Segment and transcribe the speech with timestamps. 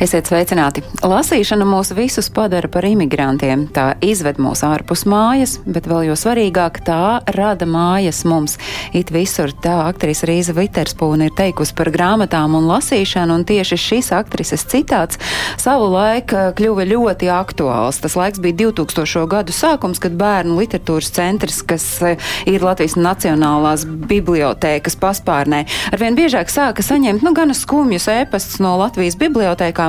[0.00, 0.80] Esiet sveicināti!
[1.04, 3.66] Lasīšana mūs visus padara par imigrantiem.
[3.68, 8.56] Tā izved mūs ārpus mājas, bet vēl jo svarīgāk tā rada mājas mums.
[8.96, 14.08] It visur tā aktrise Rīza Viterspūna ir teikusi par grāmatām un lasīšanu, un tieši šis
[14.16, 15.20] aktrises citāts
[15.60, 18.00] savu laiku kļuva ļoti aktuāls.
[18.00, 19.26] Tas laiks bija 2000.
[19.28, 26.48] gadu sākums, kad bērnu literatūras centrs, kas eh, ir Latvijas Nacionālās bibliotēkas paspārnē, arvien biežāk
[26.48, 29.20] sāka saņemt nu, gana skumjus ēpastus no Latvijas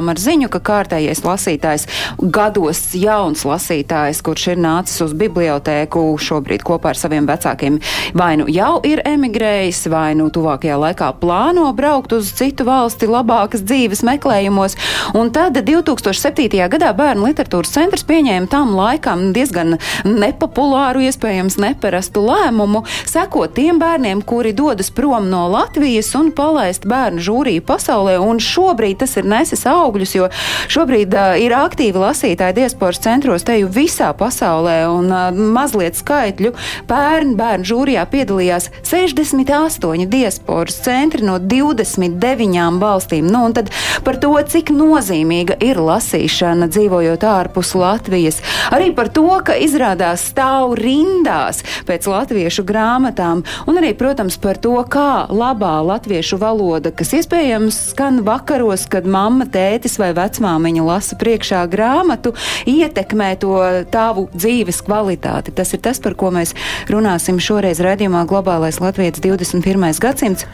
[0.01, 1.87] bibliotekām ar ziņu, ka kārtējais lasītājs,
[2.19, 7.79] gados jauns lasītājs, kurš ir nācis uz bibliotēku šobrīd kopā ar saviem vecākiem,
[8.13, 13.63] vai nu jau ir emigrējis, vai nu tuvākajā laikā plāno braukt uz citu valsti labākas
[13.63, 14.77] dzīves meklējumos.
[15.13, 16.67] Un tad 2007.
[16.69, 24.21] gadā Bērnu literatūras centrs pieņēma tam laikam diezgan nepopulāru, iespējams neparastu lēmumu, sekot tiem bērniem,
[24.21, 28.17] kuri dodas prom no Latvijas un palaist bērnu žūriju pasaulē.
[28.21, 30.29] Un šobrīd tas ir nesis augsts augļus, jo
[30.71, 36.53] šobrīd uh, ir aktīvi lasītāji diasporas centros teju visā pasaulē, un uh, mazliet skaitļu
[36.89, 43.27] pērn bērnu žūrijā piedalījās 68 diasporas centri no 29 valstīm.
[43.31, 43.71] Nu, un tad
[44.05, 48.41] par to, cik nozīmīga ir lasīšana dzīvojot ārpus Latvijas.
[48.71, 54.77] Arī par to, ka izrādās stāv rindās pēc latviešu grāmatām, un arī, protams, par to,
[54.91, 59.47] kā labā latviešu valoda, kas iespējams skan vakaros, kad mamma,
[59.81, 62.35] tētis vai vecmāmiņa lasa priekšā grāmatu,
[62.69, 63.57] ietekmē to
[63.89, 65.51] tavu dzīves kvalitāti.
[65.51, 66.53] Tas ir tas, par ko mēs
[66.89, 69.97] runāsim šoreiz redzījumā Globālais Latvijas 21.
[69.99, 70.45] gadsimts.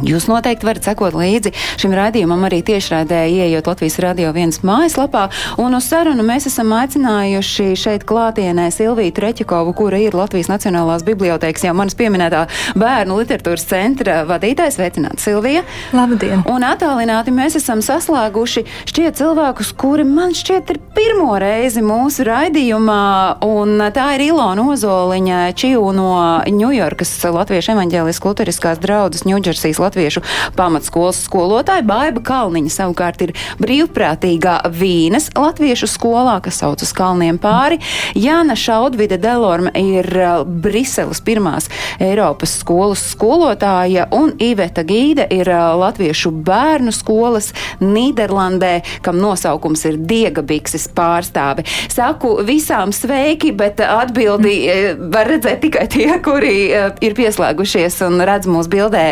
[0.00, 5.26] Jūs noteikti varat sekot līdzi šim raidījumam arī tiešraidē, ieejot Latvijas radio vienas mājaslapā.
[5.60, 11.66] Un uz sarunu mēs esam aicinājuši šeit klātienē Silviju Treķikovu, kura ir Latvijas Nacionālās bibliotēkas
[11.68, 12.46] jau manas pieminētā
[12.80, 14.78] bērnu literatūras centra vadītājs.
[14.80, 15.62] Sveicināti, Silvija!
[15.92, 16.40] Labdien!
[16.48, 23.04] Un attālināti mēs esam saslēguši šķiet cilvēkus, kuri man šķiet ir pirmo reizi mūsu raidījumā.
[23.44, 26.16] Un tā ir Ilona Ozoliņa Čiu no
[26.48, 30.22] Ņujorkas Latviešu evaņģēliskās luteriskās draudzes Ņūdžersijas latviešu
[30.56, 31.84] pamatskolas skolotāja.
[31.86, 37.80] Baiba Kalniņa savukārt ir brīvprātīgā Vīnes latviešu skolā, kas saucas Kalniem pāri.
[38.18, 40.06] Jāna Šaudvide Delorma ir
[40.46, 41.68] Briseles pirmās
[42.02, 50.44] Eiropas skolas skolotāja un Iveta Gīde ir latviešu bērnu skolas Nīderlandē, kam nosaukums ir Diega
[50.46, 51.64] Bikses pārstāve.
[51.92, 54.54] Saku visām sveiki, bet atbildi
[55.12, 59.04] var redzēt tikai tie, kuri ir pieslēgušies un redz mūsu bildē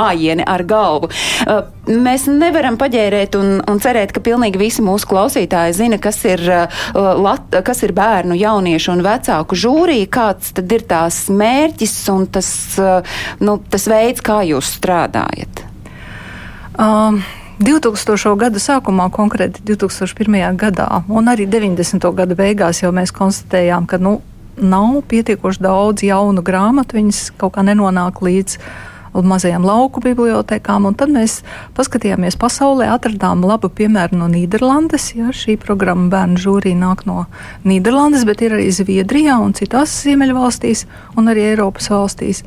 [0.00, 1.10] mājieni ar galvu.
[1.44, 6.44] Uh, mēs nevaram paģērēt un, un cerēt, ka pilnīgi visi mūsu klausītāji zina, kas ir,
[6.48, 6.84] uh,
[7.20, 12.52] lat, kas ir bērnu, jauniešu un vecāku žūrija, kāds tad ir tās mērķis un tas,
[12.80, 15.66] uh, nu, tas veids, kā jūs strādājat.
[16.78, 17.22] Um.
[17.60, 18.30] 2000.
[18.40, 20.56] gada sākumā, konkrēti 2001.
[20.56, 22.06] gadā, un arī 90.
[22.16, 24.14] gada beigās jau mēs konstatējām, ka nu,
[24.56, 28.56] nav pietiekoši daudz jaunu grāmatu, viņas kaut kā nenonāk līdz
[29.14, 30.88] mazajām lauku bibliotekām.
[30.98, 31.40] Tad mēs
[31.76, 35.10] paskatījāmies pasaulē, atradām labu piemēru no Nīderlandes.
[35.18, 37.26] Ja, šī programma bērnu žūrī nāk no
[37.66, 40.86] Nīderlandes, bet ir arī Zviedrijā un citās Ziemeļvalstīs
[41.18, 42.44] un arī Eiropas valstīs.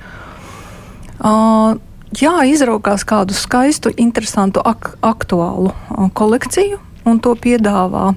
[1.24, 1.80] Uh,
[2.20, 5.74] jā, izraukās kādu skaistu, interesantu, ak aktuālu
[6.18, 8.14] kolekciju un to piedāvā,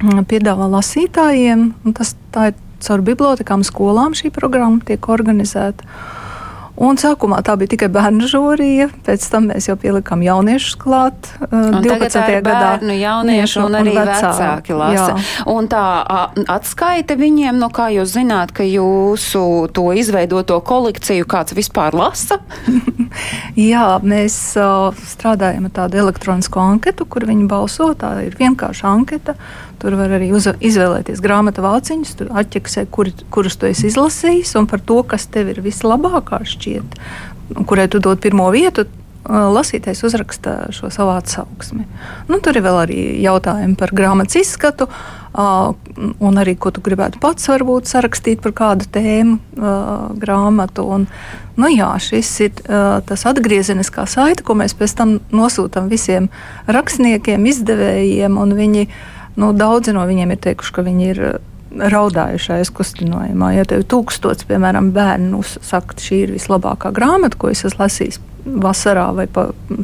[0.00, 1.70] piedāvā lasītājiem.
[1.96, 5.84] Tas, tā ir caur bibliotekām, skolām šī programma tiek organizēta.
[6.80, 11.28] Un sākumā tā bija tikai bērnu žūrija, pēc tam mēs jau pielikām jauniešus klāt.
[11.50, 12.16] Uh, 12.
[12.40, 15.10] gadā bērnu, jauniešu un, un arī vecāki, vecāki lasa.
[15.18, 15.44] Jā.
[15.52, 15.84] Un tā
[16.56, 19.44] atskaita viņiem, no kā jūs zināt, ka jūsu
[19.76, 22.40] to izveidoto kolekciju kāds vispār lasa?
[23.70, 27.90] Jā, mēs uh, strādājam ar tādu elektronisko anketu, kur viņi balso.
[27.98, 29.36] Tā ir vienkārša anketa.
[29.80, 34.68] Tur var arī uz, izvēlēties grāmatu vāciņus, tur atķeksē, kur, kurus tu esi izlasījis, un
[34.68, 36.98] par to, kas tev ir vislabākā šķiet,
[37.68, 38.88] kurai tu dod pirmo vietu.
[39.30, 41.84] Lasītājs uzraksta šo savu atsauksmi.
[42.28, 44.88] Nu, tur ir vēl arī jautājumi par grāmatas izskatu,
[45.36, 49.36] un arī ko tu gribētu pats varbūt sarakstīt par kādu tēmu,
[50.24, 50.88] grāmatu.
[50.96, 51.06] Un,
[51.60, 56.32] nu, jā, šis ir tas atgriezeniskā saite, ko mēs pēc tam nosūtām visiem
[56.66, 59.00] rakstniekiem, izdevējiem, un viņi uh,
[59.38, 61.22] Nu, daudzi no viņiem ir teikuši, ka viņi ir
[61.70, 63.52] raudājuši aizkustinājumā.
[63.54, 68.18] Ja tev tūkstots, piemēram, bērnu saka, šī ir vislabākā grāmata, ko es esmu lasījis
[68.64, 69.28] vasarā vai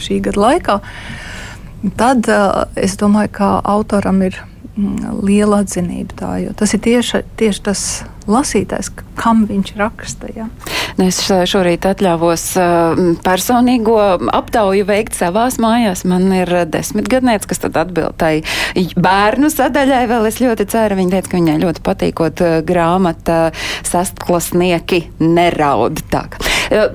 [0.03, 0.77] šī gada laikā,
[2.01, 4.39] tad uh, es domāju, ka autoram ir
[4.75, 7.87] mm, liela atzinība tā, jo tas ir tieši, tieši tas
[8.31, 10.31] lasītājs, kam viņš raksta.
[10.37, 10.49] Ja.
[10.97, 12.45] Nu, es šorīt atļāvos
[13.25, 13.99] personīgo
[14.33, 16.07] aptauju veikt savās mājās.
[16.09, 18.41] Man ir desmitgadnieks, kas tad atbild tai
[18.97, 20.05] bērnu sadaļai.
[20.11, 23.41] Vēl es ļoti ceru, viņa teica, ka viņai ļoti patīkot grāmata
[23.87, 26.05] sastklasnieki neraud.
[26.13, 26.27] Tā.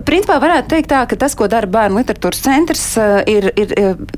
[0.06, 2.84] Principā varētu teikt tā, ka tas, ko dara bērnu literatūras centrs,
[3.30, 3.74] ir, ir,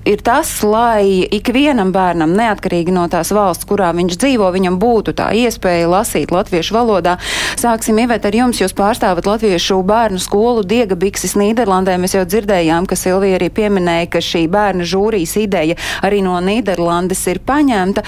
[0.10, 5.30] ir tas, lai ikvienam bērnam, neatkarīgi no tās valsts, kurā viņš dzīvo, viņam būtu tā
[5.38, 7.18] iespēja lasīt latviešu valodā.
[7.60, 8.62] Sāksim ievērt ar jums.
[8.64, 11.98] Jūs pārstāvat latviešu bērnu skolu Diega Bikses Nīderlandē.
[12.02, 17.28] Mēs jau dzirdējām, ka Silvija arī pieminēja, ka šī bērna žūrijas ideja arī no Nīderlandes
[17.32, 18.06] ir paņemta.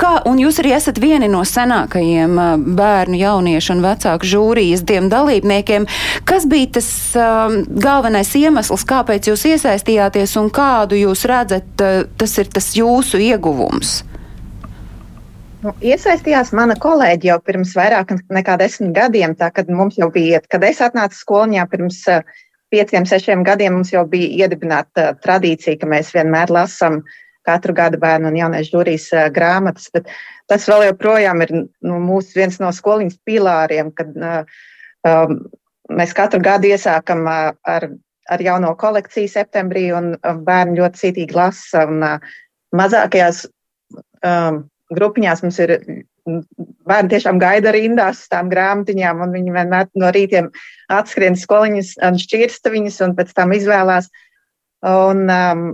[0.00, 4.84] Uh, Kā, un jūs arī esat vieni no senākajiem uh, bērnu, jauniešu un vecāku žūrijas
[4.88, 5.84] tiem dalībniekiem.
[6.28, 6.88] Kas bija tas
[7.20, 13.20] um, galvenais iemesls, kāpēc jūs iesaistījāties un kādu jūs redzat, uh, tas ir tas jūsu
[13.26, 13.98] ieguvums?
[15.60, 19.36] Nu, iesaistījās mana kolēģi jau pirms vairāk nekā desmit gadiem.
[19.36, 19.68] Tā, kad
[20.14, 22.24] bija, kad es atnācu skolņā pirms uh,
[22.72, 27.02] pieciem, sešiem gadiem, mums jau bija iedibināta uh, tradīcija, ka mēs vienmēr lasām
[27.50, 29.90] katru gadu bērnu un jauniešu žūrijas uh, grāmatas.
[29.94, 30.10] Bet
[30.50, 35.40] tas vēl joprojām ir nu, mūsu viens no skoliņas pilāriem, kad um,
[35.90, 37.90] mēs katru gadu iesākam ar,
[38.30, 40.14] ar jauno kolekciju septembrī, un
[40.46, 41.88] bērni ļoti cītīgi lasa.
[41.90, 42.06] Un,
[42.76, 43.44] mazākajās
[44.26, 44.64] um,
[44.94, 45.76] grupiņās mums ir
[46.86, 50.50] bērni tiešām gaida rindās uz tām grāmatiņām, un viņi vienmēr no rītiem
[50.92, 54.10] atskrien skoliņas un šķirsta viņas, un pēc tam izvēlās.
[54.86, 55.64] Un, um,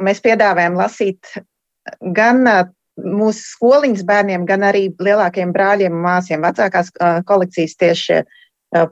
[0.00, 1.32] mēs piedāvājam lasīt
[2.16, 2.42] gan
[3.00, 6.44] mūsu skoliņas bērniem, gan arī lielākiem brāļiem un māsiem.
[6.44, 6.92] Vecākās
[7.28, 8.20] kolekcijas tieši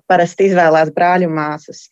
[0.09, 1.89] parasti izvēlās brāļu māsas.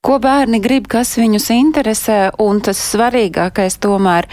[0.00, 4.30] Ko bērni grib, kas viņus interesē, un tas svarīgākais tomēr,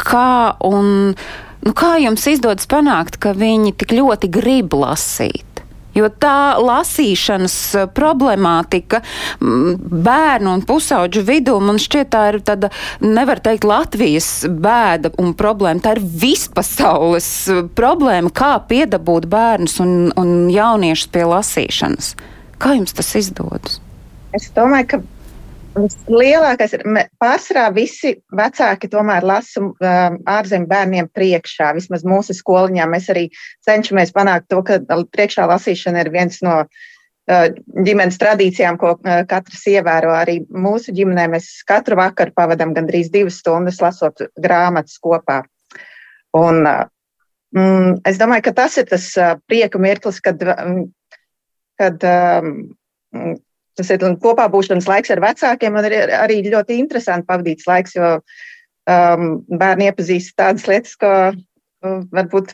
[0.00, 1.18] kā un
[1.60, 5.44] Nu, kā jums izdodas panākt, ka viņi tik ļoti grib lasīt?
[6.00, 9.02] Jo tā lasīšanas eh, problemātika
[9.40, 12.72] bērnu un pusauģu vidū man šķiet tā ir tāda,
[13.04, 15.82] nevar teikt, Latvijas bēda un problēma.
[15.84, 22.14] Tā ir vispasaules eh, problēma, kā piedabūt bērnus un, un jauniešus pie lasīšanas.
[22.60, 23.80] Kā jums tas izdodas?
[24.36, 25.02] Es domāju, ka
[25.70, 26.82] Lielākais ir,
[27.22, 31.68] pārsvarā visi vecāki tomēr lasa um, ārzemju bērniem priekšā.
[31.76, 33.28] Vismaz mūsu skoliņā mēs arī
[33.66, 34.80] cenšamies panākt to, ka
[35.14, 37.44] priekšā lasīšana ir viens no uh,
[37.86, 40.10] ģimenes tradīcijām, ko uh, katrs ievēro.
[40.18, 45.44] Arī mūsu ģimenē mēs katru vakaru pavadām gandrīz divas stundas lasot grāmatas kopā.
[46.34, 46.82] Un, uh,
[47.54, 50.82] mm, es domāju, ka tas ir tas uh, prieka mirklis, kad, um,
[51.78, 53.38] kad um,
[53.80, 55.74] tas ir kopā būšanas laiks ar vecākiem.
[55.76, 62.02] Man ir arī ļoti interesanti pavadīts laiks, jo um, bērni iepazīst tādas lietas, ko um,
[62.12, 62.52] varbūt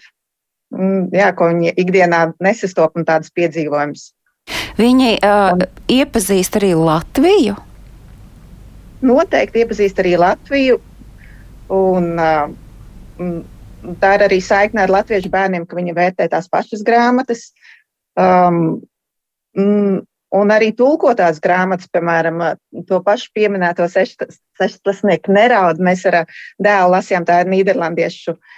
[0.74, 4.10] um, jā, ko viņi ikdienā nesastop un tādas piedzīvojumus.
[4.78, 7.56] Viņi uh, un, iepazīst arī Latviju?
[9.06, 10.78] Noteikti iepazīst arī Latviju.
[11.76, 13.36] Un, uh,
[14.00, 17.48] tā ir arī saikne ar latviešu bērniem, ka viņi vērtē tās pašas grāmatas.
[18.16, 18.82] Um,
[19.58, 22.42] mm, Un arī tulkotās grāmatas, piemēram,
[22.88, 26.24] to pašu pieminēto sešplasnieku neraudu, mēs ar
[26.58, 28.56] dēlu lasījām, tā ir nīderlandiešu uh,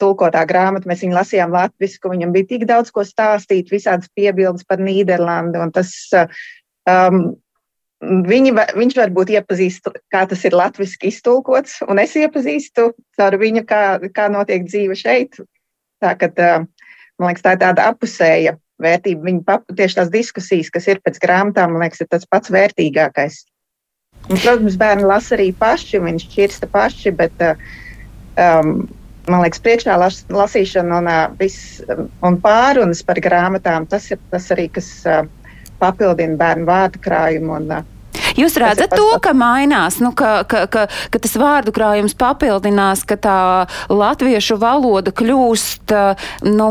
[0.00, 4.82] tulkotā grāmata, mēs viņu lasījām latvisku, viņam bija tik daudz ko stāstīt, visādas piebildes par
[4.84, 5.94] Nīderlandi, un tas,
[6.84, 7.22] um,
[8.04, 13.82] viņi, viņš varbūt iepazīst, kā tas ir latviski iztulkots, un es iepazīstu caur viņu, kā,
[14.12, 15.40] kā notiek dzīve šeit.
[16.04, 16.68] Tā, kad, uh,
[17.18, 19.26] man liekas, tā ir tāda apusēja vērtība.
[19.28, 23.42] Viņa tieši tās diskusijas, kas ir pēc grāmatām, man liekas, ir tas pats vērtīgākais.
[24.28, 27.60] Un, protams, bērni lasa arī paši, viņi šķirsta paši, bet uh,
[28.36, 28.88] um,
[29.28, 31.78] man liekas, priekšā las, lasīšana un, uh, viss,
[32.26, 35.22] un pārunas par grāmatām, tas ir tas arī, kas uh,
[35.80, 37.60] papildina bērnu vārdu krājumu.
[37.60, 37.97] Un, uh,
[38.36, 43.16] Jūs redzat to, ka mainās, nu, ka, ka, ka, ka tas vārdu krājums papildinās, ka
[43.20, 43.38] tā
[43.88, 45.94] latviešu valoda kļūst
[46.48, 46.68] nu,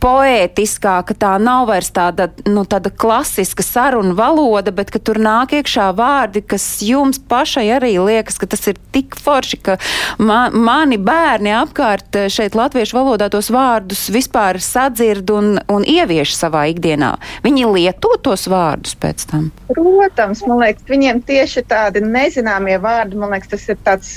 [0.00, 5.90] poētiskāka, tā nav vairs tāda, nu, tāda klasiska saruna valoda, bet ka tur nāk iekšā
[5.98, 9.76] vārdi, kas jums pašai arī liekas, ka tas ir tik forši, ka
[10.22, 16.66] man, mani bērni apkārt šeit latviešu valodā tos vārdus vispār sadzird un, un ievieš savā
[16.72, 17.14] ikdienā.
[17.44, 19.50] Viņi lieto tos vārdus pēc tam.
[19.70, 24.12] Protams, man liekas, viņiem tieši tādi nezināmie vārdi, man liekas, tas ir tāds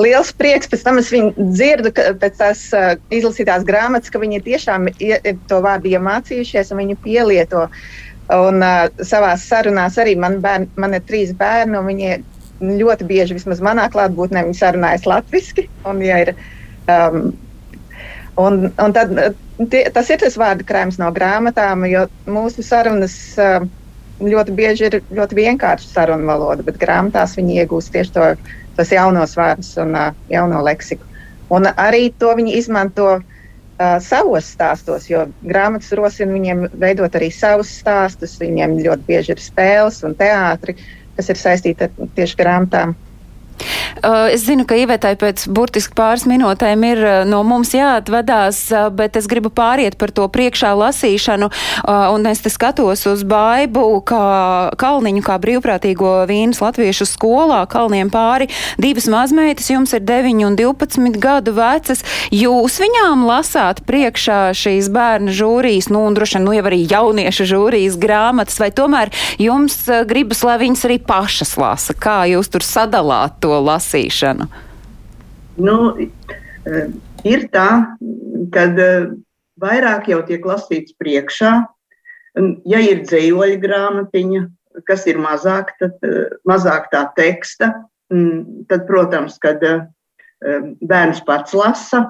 [0.00, 0.70] liels prieks.
[0.70, 5.16] Pēc tam es viņu dzirdu, ka pēc tās uh, izlasītās grāmatas, ka viņi tiešām ie,
[5.50, 7.68] to vārdu iemācījušies un viņi pielieto.
[8.32, 12.12] Un uh, savā sarunās arī man, bērni, man ir trīs bērni, un viņi
[12.82, 15.66] ļoti bieži, vismaz manā klātbūtnē, viņi sarunājas latviešu.
[16.06, 16.34] Ja ir,
[16.86, 17.32] um,
[18.40, 19.14] un, un tad,
[19.72, 23.66] tie, tas ir tas vārdu krājums no grāmatām, jo mūsu sarunas uh,
[24.22, 28.28] ļoti bieži ir ļoti vienkārša sarunu valoda, bet grāmatās viņi iegūst tieši to,
[28.78, 31.06] tos jaunos vārdus un uh, jauno leksiku.
[31.52, 37.72] Un arī to viņi izmanto uh, savos stāstos, jo grāmatas rosina viņiem veidot arī savus
[37.82, 38.38] stāstus.
[38.40, 40.78] Viņiem ļoti bieži ir spēles un teātri,
[41.16, 42.96] kas ir saistīti ar tieši grāmatām.
[42.96, 43.11] Uh,
[44.32, 49.18] es zinu, ka Ivetai pēc burtiski pāris minūtēm ir uh, no mums jāatvadās, uh, bet
[49.20, 51.48] es gribu pāriet par to priekšā lasīšanu,
[52.12, 58.48] un es te skatos uz baibu, kā Kalniņu, kā brīvprātīgo vīnas latviešu skolā, Kalniem pāri
[58.82, 62.02] divas mazmeitas, jums ir 9 un 12 gadu vecas.
[62.34, 67.48] Jūs viņām lasāt priekšā šīs bērnu žūrijas, nu, un droši vien, nu, jau arī jauniešu
[67.52, 69.78] žūrijas grāmatas, vai tomēr jums
[70.08, 71.96] gribas, lai viņas arī pašas lasa?
[71.96, 73.51] Kā jūs tur sadalāt to?
[73.52, 74.48] To lasīšanu?
[75.60, 76.88] Nu, eh,
[77.28, 77.68] ir tā,
[78.54, 79.12] ka eh,
[79.60, 81.52] vairāk jau tiek lasīts priekšā.
[82.64, 84.46] Ja ir dzīvoļa grāmatiņa,
[84.88, 87.74] kas ir mazāk, tad, eh, mazāk tā teksta,
[88.68, 89.62] tad, protams, kad
[90.84, 92.02] bērns pats lasa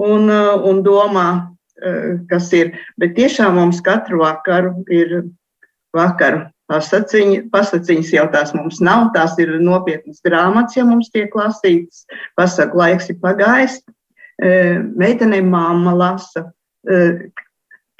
[0.00, 1.26] un, un domā,
[2.30, 2.70] kas ir.
[2.96, 5.12] Bet tiešām mums katru vakaru ir
[5.92, 12.06] vakaru Pasaciņi, pasaciņas jau tās mums nav, tās ir nopietnas grāmatas, ja mums tiek lasītas.
[12.38, 13.82] Pasaka, laiks ir pagājis,
[14.96, 16.46] meitenei mamma lasa,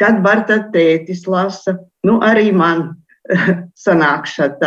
[0.00, 1.76] kad var tad tētis lasa,
[2.08, 2.94] nu arī man
[3.84, 4.64] sanāk šad.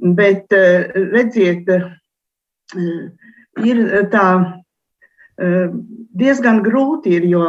[0.00, 0.48] Bet
[0.96, 1.68] redziet,
[3.60, 3.84] ir
[4.16, 4.26] tā
[6.16, 7.44] diezgan grūti, ir, jo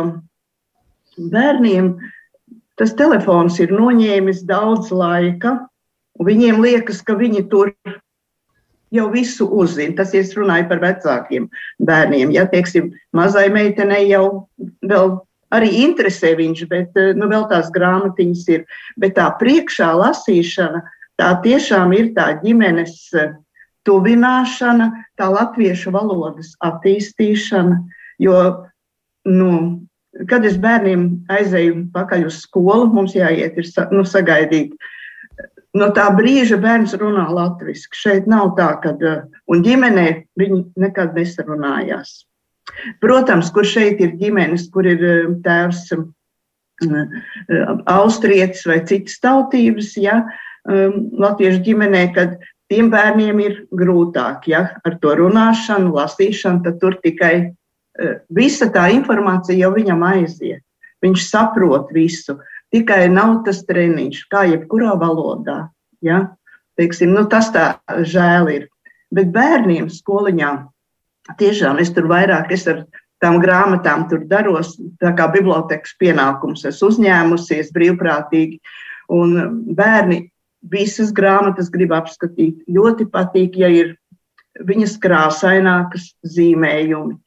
[1.32, 1.94] bērniem
[2.82, 5.60] tas telefons ir noņēmis daudz laika,
[6.18, 7.76] un viņiem liekas, ka viņi tur
[8.92, 9.96] jau visu uzzina.
[10.00, 11.46] Tas ir runāja par vecākiem
[11.86, 12.34] bērniem.
[12.34, 14.48] Ja, teiksim, mazai meitenei jau
[14.82, 15.14] vēl
[15.54, 18.66] arī interesē viņš, bet nu, vēl tās grāmatiņas ir.
[19.00, 20.82] Bet tā priekšā lasīšana,
[21.22, 22.98] tā tiešām ir tā ģimenes
[23.88, 24.90] tuvināšana,
[25.22, 27.78] tā latviešu valodas attīstīšana.
[28.22, 28.42] Jo
[29.28, 29.54] nu,
[30.30, 34.74] kad es bērniem aizēju pakaļ uz skolu, mums jāiet, ir nu, sagaidīt.
[35.78, 37.94] No tā brīža bērns runā latviešu.
[37.96, 38.92] Šeit nav tā, ka
[39.48, 40.08] un ģimenē
[40.40, 42.26] viņi nekad nesarunājās.
[43.04, 45.02] Protams, kur šeit ir ģimenes, kur ir
[45.46, 45.88] tēvs
[47.92, 50.22] austrietis vai citas tautības, ja,
[50.68, 52.36] latviešu ģimenē, kad
[52.72, 57.61] tiem bērniem ir grūtāk ja, ar to runāšanu, lasīšanu, tad tur tikai Eh,
[58.30, 60.64] visa tā informācija jau viņam aiziet.
[61.02, 62.38] Viņš saprot visu,
[62.74, 65.72] tikai nav tas treniņš, kā jebkurā valodā.
[66.06, 66.36] Ja?
[66.78, 68.68] Teiksim, nu, tas tā žēl ir.
[69.12, 70.52] Bet bērniem skoliņā
[71.42, 72.86] tiešām es tur vairāk, es ar
[73.22, 78.62] tām grāmatām tur daros, tā kā bibliotekas pienākums esmu uzņēmusies brīvprātīgi.
[79.12, 79.36] Un
[79.76, 80.24] bērni
[80.72, 82.62] visas grāmatas grib apskatīt.
[82.70, 83.96] Ļoti patīk, ja ir
[84.68, 87.18] viņas krāsainākas zīmējumi.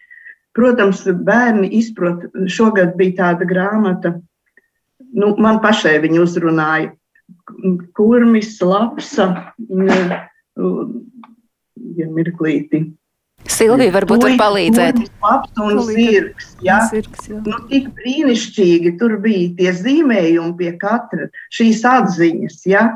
[0.54, 4.14] Protams, bērni izprot, šogad bija tāda grāmata,
[5.14, 6.92] nu, man pašai viņa uzrunāja.
[7.96, 9.26] Kurmis, lapsa,
[11.98, 12.84] ja mirklīti.
[13.50, 15.00] Silvija varbūt var palīdzēt.
[15.24, 16.78] Labs un zirgs, ja?
[16.88, 17.40] zirgs jā.
[17.44, 22.86] Nu, tik brīnišķīgi tur bija tie zīmējumi pie katra, šīs atziņas, ja?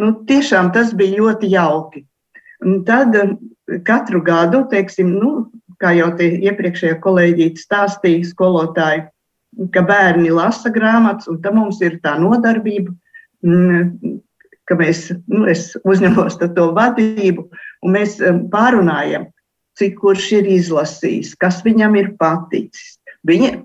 [0.00, 2.06] Nu, tiešām tas bija ļoti jauki.
[2.64, 3.16] Un tad
[3.84, 5.50] katru gadu, teiksim, nu,
[5.80, 9.06] kā jau tie iepriekšējie kolēģi stāstīja, skolotāji,
[9.74, 12.92] ka bērni lasa grāmatas, un tam mums ir tā nodarbība,
[13.46, 14.18] mm,
[14.68, 17.48] ka mēs, nu, es uzņemos to vadību,
[17.82, 18.18] un mēs
[18.52, 19.26] pārunājam,
[19.80, 22.98] cik kurš ir izlasījis, kas viņam ir paticis.
[23.26, 23.56] Viņi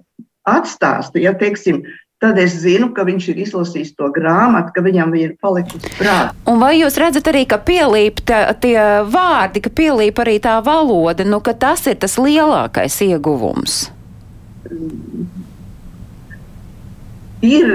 [0.47, 1.83] atstāsta, ja teiksim,
[2.23, 6.31] tad es zinu, ka viņš ir izlasījis to grāmatu, ka viņam ir palikusi prātā.
[6.49, 8.21] Un vai jūs redzat arī, ka pielīp
[8.63, 8.77] tie
[9.11, 13.85] vārdi, ka pielīp arī tā valoda, nu, ka tas ir tas lielākais ieguvums?
[17.45, 17.71] Ir,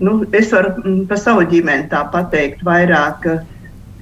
[0.00, 0.74] nu, es varu
[1.08, 3.28] par savu ģimeni tā pateikt vairāk,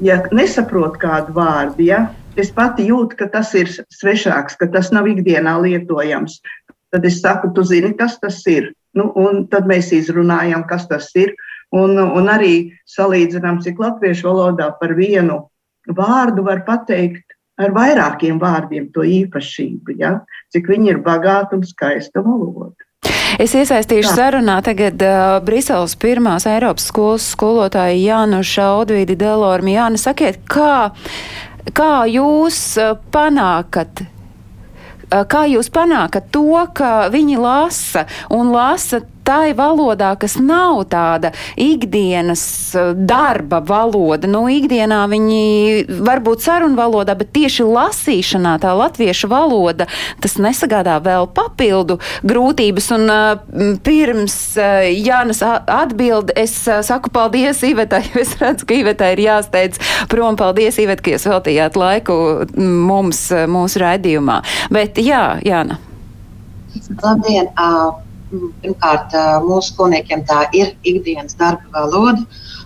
[0.01, 2.07] ja nesaprot kādu vārdu, ja,
[2.39, 6.41] es pati jūtu, ka tas ir svešāks, ka tas nav ikdienā lietojams.
[6.93, 9.09] Tad es saku, tu zini, kas tas ir Nu,
[9.51, 11.33] tad mēs izrunājam, kas tas ir.
[11.73, 15.47] Un, un arī salīdzinām, cik latviešu valodā par vienu
[15.89, 17.25] vārdu var pateikt
[17.61, 20.19] ar vairākiem vārdiem to īpašību, ja?
[20.53, 22.77] cik viņi ir bagāti un skaista valoda.
[23.41, 24.17] Es iesaistīšu Jā.
[24.19, 29.73] sarunā tagad uh, Briseles pirmās Eiropas skolas skolotāju Jānu Šaudvīdi Delormi.
[29.79, 30.93] Jāna, sakiet, kā,
[31.73, 32.61] kā jūs
[33.15, 34.05] panākat
[35.29, 39.03] kā jūs panākat to, ka viņi lasa un lasa
[39.33, 42.43] tai valodā, kas nav tāda ikdienas
[42.77, 44.29] eh, darba valoda.
[44.29, 49.89] Nu, ikdienā viņi varbūt sarunu valodā, bet tieši lasīšanā tā latviešu valoda,
[50.23, 51.99] tas nesagādā vēl papildu
[52.29, 52.91] grūtības.
[52.99, 59.15] Un uh, pirms uh, Jānis atbild, es saku paldies Ivetai, jo es redzu, ka Ivetai
[59.17, 59.81] ir jāsteidz
[60.13, 60.37] prom.
[60.43, 62.15] Paldies, Ivet, ka jūs veltījāt laiku
[62.57, 64.41] mums, mūsu raidījumā.
[64.73, 65.79] Bet jā, Jāna.
[67.03, 67.53] Labdien!
[67.57, 68.12] Uh
[68.63, 72.25] pirmkārt, mūsu skolniekiem tā ir ikdienas darba valoda,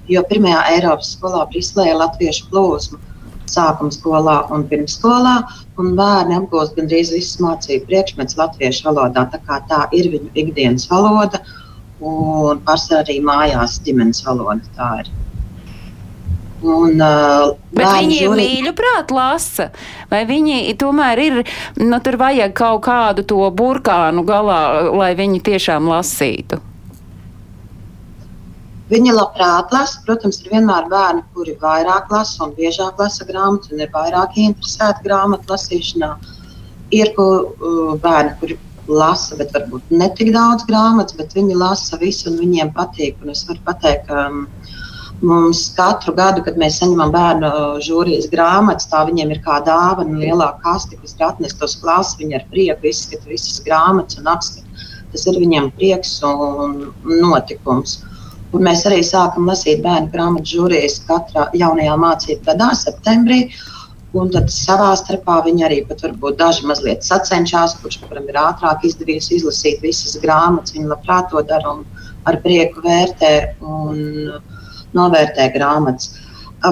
[0.09, 3.03] jo pirmajā Eiropas skolā Briselē ir latviešu plūsma
[3.51, 5.37] sākuma skolā un pirmsskolā,
[5.81, 9.27] un bērni apgūst gandrīz visas mācību priekšmetus latviešu valodā.
[9.33, 11.43] Tā, tā ir viņu ikdienas valoda,
[12.01, 14.75] un pārsvarā arī mājās ģimenes valoda.
[14.79, 15.15] Tā ir.
[16.65, 19.69] Un, uh, Bet viņi ir mīļu prāt lasa,
[20.09, 21.43] vai viņi tomēr ir,
[21.83, 26.63] nu tur vajag kaut kādu to burkānu galā, lai viņi tiešām lasītu?
[28.89, 30.01] Viņi labprāt lasa.
[30.07, 35.09] Protams, ir vienmēr bērni, kuri vairāk lasa un biežāk lasa grāmatas, un ir vairāk interesēti
[35.09, 36.13] grāmatu lasīšanā.
[36.95, 41.99] Ir kur, uh, bērni, kuri lasa, bet varbūt ne tik daudz grāmatas, bet viņi lasa
[41.99, 43.19] visu un viņiem patīk.
[43.23, 44.47] Un es varu pateikt, ka um,
[45.25, 47.51] Mums katru gadu, kad mēs saņemam bērnu
[47.85, 52.19] žūrijas grāmatas, tā viņiem ir kā dāvana, lielā kaste, kas ir atnesta uz klases.
[52.21, 54.85] Viņi ar prieku izskata visas grāmatas un apskata.
[55.15, 58.03] Tas ir viņiem prieks un notikums.
[58.53, 63.47] Un mēs arī sākam lasīt bērnu grāmatu žūrijas katrā jaunajā mācību gadā, septembrī.
[64.17, 68.85] Un tad savā starpā viņi arī pat varbūt daži mazliet sacenšas, kurš kuram ir ātrāk
[68.85, 70.77] izdevies izlasīt visas grāmatas.
[70.77, 71.83] Viņi labprāt to dara un
[72.29, 73.33] ar prieku vērtē.
[73.65, 74.05] Un,
[74.37, 74.56] uh,
[74.97, 76.15] novērtē grāmatas.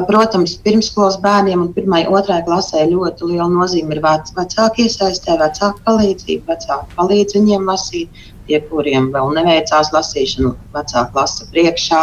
[0.09, 5.85] Protams, pirmskolas bērniem un pirmai, otrai klasē ļoti liela nozīme ir vec, vecāki iesaistē, vecāku
[5.87, 6.47] palīdzību.
[6.49, 12.03] Vecāki palīdz viņiem lasīt, tie, kuriem vēl neveicās lasīšana, vecāki lasa priekšā,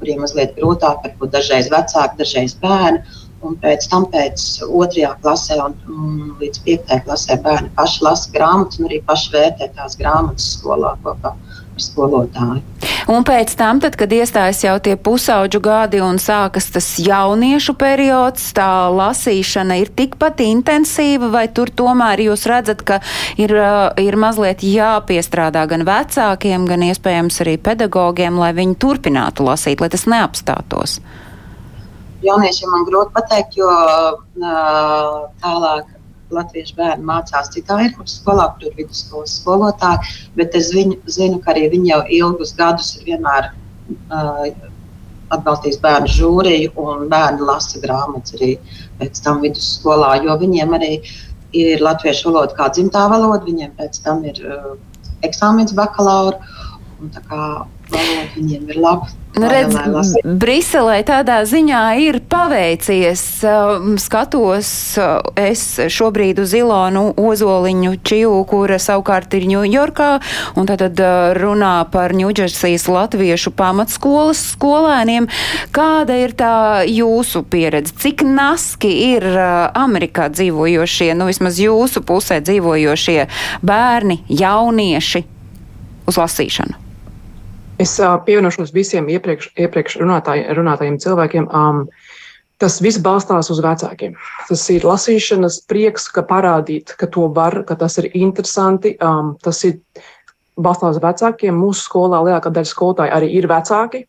[0.00, 3.04] kuriem mazliet grūtāk, varbūt dažreiz vecāki, dažreiz bērni.
[3.46, 8.80] Un pēc tam, pēc otrajā klasē un, un līdz piektajai klasē, bērni paši lasa grāmatas
[8.80, 11.36] un arī paši vērtē tās grāmatas skolā kopā
[11.82, 12.62] skolotāju.
[13.08, 18.50] Un pēc tam, tad, kad iestājas jau tie pusauģu gadi un sākas tas jauniešu periods,
[18.56, 23.00] tā lasīšana ir tikpat intensīva, vai tur tomēr jūs redzat, ka
[23.40, 23.54] ir,
[23.96, 30.04] ir mazliet jāpiestrādā gan vecākiem, gan iespējams arī pedagogiem, lai viņi turpinātu lasīt, lai tas
[30.04, 30.98] neapstātos?
[32.28, 34.18] Jauniešiem man grūti pateikt, jo uh,
[35.40, 35.94] tālāk
[36.34, 41.54] latviešu bērni mācās citā Eiropas skolā, kur ir vidusskolas skolotāji, bet es viņu, zinu, ka
[41.54, 44.44] arī viņi jau ilgus gadus ir vienmēr uh,
[45.34, 48.54] atbalstījis bērnu žūriju, un bērni lasa grāmatas arī
[49.00, 50.92] pēc tam vidusskolā, jo viņiem arī
[51.56, 54.72] ir latviešu valoda kā dzimtā valoda, viņiem pēc tam ir uh,
[55.26, 56.40] eksāmens bakalaura,
[56.98, 57.40] un tā kā
[57.92, 59.08] valoda viņiem ir laba.
[59.38, 59.76] Nu, redz,
[60.24, 63.22] Briselē tādā ziņā ir paveicies.
[63.46, 70.08] Um, skatos uh, es šobrīd uz Ilonu Ozoliņu Čiju, kura savukārt ir Ņujorkā,
[70.58, 75.30] un tad uh, runā par Ņūdžersijas latviešu pamatskolas skolēniem.
[75.76, 76.56] Kāda ir tā
[76.88, 77.94] jūsu pieredze?
[78.00, 83.20] Cik naski ir uh, Amerikā dzīvojošie, nu vismaz jūsu pusē dzīvojošie
[83.62, 85.24] bērni, jaunieši
[86.08, 86.87] uz lasīšanu?
[87.78, 91.46] Es uh, pievienošos visiem iepriekš, iepriekš runātāj, runātājiem cilvēkiem.
[91.54, 91.84] Um,
[92.58, 94.16] tas viss balstās uz vecākiem.
[94.48, 98.96] Tas ir lasīšanas prieks, ka parādīt, ka to var, ka tas ir interesanti.
[98.98, 99.78] Um, tas ir
[100.58, 101.54] balstās uz vecākiem.
[101.54, 104.02] Mūsu skolā lielākā daļa skolotāju arī ir vecāki.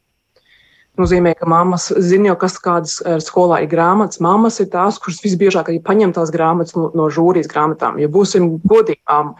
[0.99, 4.19] Nozīmē, ka mammas zina jau, kas kādas skolā ir grāmatas.
[4.19, 8.01] Mammas ir tās, kuras visbiežāk arī paņem tās grāmatas no, no žūrijas grāmatām.
[8.01, 9.35] Ja būsim godīgi, um,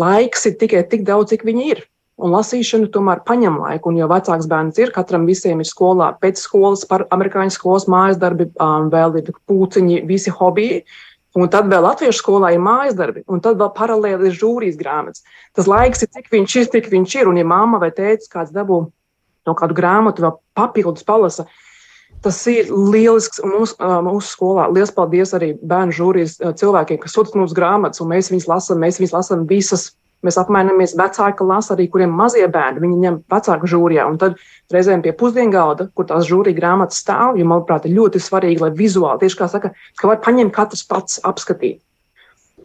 [0.00, 1.82] laiks ir tikai tik daudz, cik viņi ir.
[2.14, 6.38] Un lasīšana tomēr paņem laiku, un jo vecāks bērns ir, katram visiem ir skolā, pēc
[6.38, 10.84] skolas, par amerikāņu skolas mājas darbi, um, vēl ir pūciņi, visi hobiji.
[11.34, 15.24] Un tad vēl latviešu skolā ir mājas darbi, un tad vēl paralēli ir žūrijas grāmatas.
[15.58, 17.30] Tas laiks ir, cik viņš ir, cik viņš ir.
[17.32, 18.84] Un, ja mamma vai tēvs kāds dabū
[19.44, 21.48] no kādu grāmatu, vēl papildus palasa,
[22.22, 23.42] tas ir lielisks.
[23.42, 23.74] Un mums,
[24.06, 28.46] mūsu skolā liels paldies arī bērnu žūrijas cilvēkiem, kas sūta mums grāmatas, un mēs viņus
[28.54, 29.90] lasām, mēs viņus lasām visas
[30.24, 34.06] Mēs apmainamies vecāki lasa arī, kuriem mazie bērni, viņi ņem vecāku žūrijā.
[34.08, 34.38] Un tad
[34.72, 38.72] reizēm pie pusdienu galda, kur tās žūrija grāmatas stāv, jo, manuprāt, ir ļoti svarīgi, lai
[38.78, 41.82] vizuāli, tieši kā saka, ka var paņemt katrs pats apskatīt.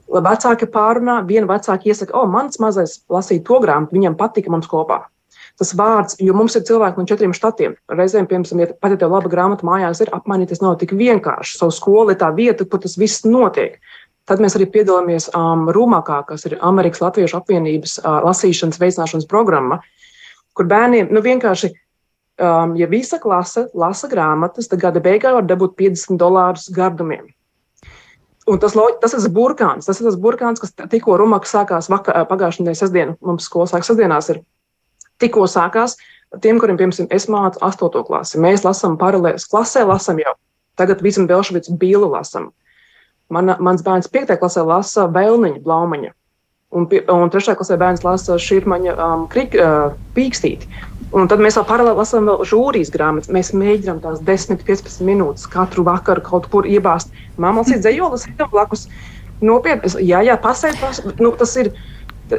[0.09, 4.69] Lai vecāki pārunā, viena vecāka iesaka, o, mans mazais lasīja to grāmatu, viņam patika mums
[4.71, 5.03] kopā.
[5.59, 7.75] Tas vārds, jo mums ir cilvēki no četriem štatiem.
[7.91, 11.57] Reizēm, piemēram, ja pat ja tev laba grāmata mājās ir, apmainīties nav tik vienkārši.
[11.59, 13.75] Savu skolu ir tā vieta, kur tas viss notiek.
[14.29, 19.79] Tad mēs arī piedalāmies um, Rūmākā, kas ir Amerikas Latviešu apvienības uh, lasīšanas veicināšanas programma,
[20.57, 21.71] kur bērniem nu, vienkārši,
[22.37, 27.25] um, ja visa klase lasa grāmatas, tad gada beigās var dabūt 50 dolārus gardumiem.
[28.49, 29.85] Un tas, tas ir burkāns.
[29.85, 33.11] Tas ir tas burkāns, kas tikko Rumākā sākās pagājušajā nedēļā, sestdien.
[33.21, 34.31] Mums skola sākas sestdienās.
[34.33, 34.39] Ir,
[35.21, 35.97] tikko sākās.
[36.41, 38.03] Tiem, kuriem, piemēram, es mācu 8.
[38.05, 40.35] klasi, mēs lasām paralēli klasē, lasām jau.
[40.77, 42.51] Tagad visam Belšvicam bīlu lasām.
[43.29, 44.37] Man, mans bērns 5.
[44.41, 46.13] klasē lasa Vēlniņa blaumaņa.
[46.73, 47.55] Un, un 3.
[47.57, 50.69] klasē bērns lasa Šīrmaņa um, krik, uh, pīkstīti.
[51.17, 53.31] Un tad mēs vēl paralēli lasām vēl žūrijas grāmatas.
[53.33, 57.13] Mēs mēģinām tās 10, 15 minūtes katru vakaru kaut kur iebāzt.
[57.41, 58.85] Māma lasīja dzējolas, blakus.
[59.41, 60.81] Nopietni, jā, jā, pasēd,
[61.21, 61.71] nu, tas ir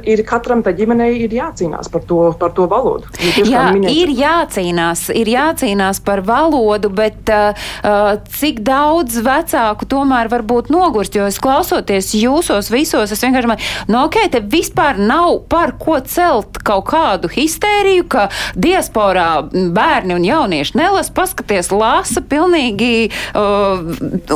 [0.04, 3.08] ir katram tā ģimenei ir jācīnās par to, par to valodu.
[3.20, 10.44] Jā, ir jācīnās, ir jācīnās par valodu, bet uh, uh, cik daudz vecāku tomēr var
[10.46, 15.42] būt nogurst, jo es klausoties jūsos visos, es vienkārši domāju, nu ok, te vispār nav
[15.50, 23.10] par ko celt kaut kādu histēriju, ka diasporā bērni un jaunieši nelas, paskaties, lasa pilnīgi
[23.10, 23.82] uh,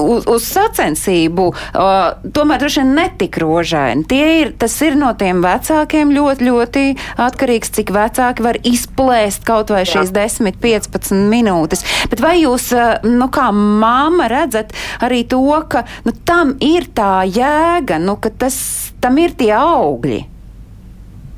[0.00, 4.06] uz, uz sacensību, uh, tomēr droši vien netik rožaini.
[4.08, 6.84] Tie ir, tas ir no tiem vecākiem ļoti, ļoti
[7.24, 10.24] atkarīgs, cik vecāki var izplēst kaut vai šīs Jā.
[10.24, 11.84] 10, 15 minūtes.
[12.12, 17.24] Bet vai jūs, eh, nu, kā māma, redzat arī to, ka nu, tam ir tā
[17.28, 18.56] jēga, nu, ka tas,
[19.00, 20.24] tam ir tie augļi?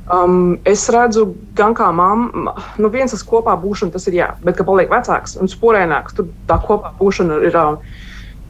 [0.07, 4.55] Um, es redzu, gan kā mamma, nu viens tas kopā būšana, tas ir jā, bet
[4.55, 7.57] ka paliek vecāks un sporēnāks, tur tā kopā būšana ir.
[7.59, 7.81] Um,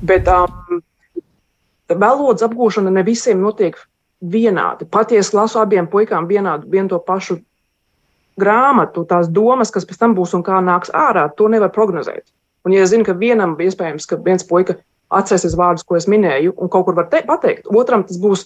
[0.05, 0.83] bet um,
[1.89, 3.79] valodas apgūšana ne visiem notiek
[4.21, 4.87] vienādi.
[4.89, 7.39] Patiesi lasu abiem puikām vienādu, vienu to pašu
[8.37, 12.27] grāmatu, tās domas, kas pēc tam būs un kā nāks ārā, to nevar prognozēt.
[12.65, 14.77] Un, ja es zinu, ka vienam iespējams, ka viens puika
[15.13, 18.45] atcerēsies vārdus, ko es minēju, un kaut kur var te, pateikt, otram tas būs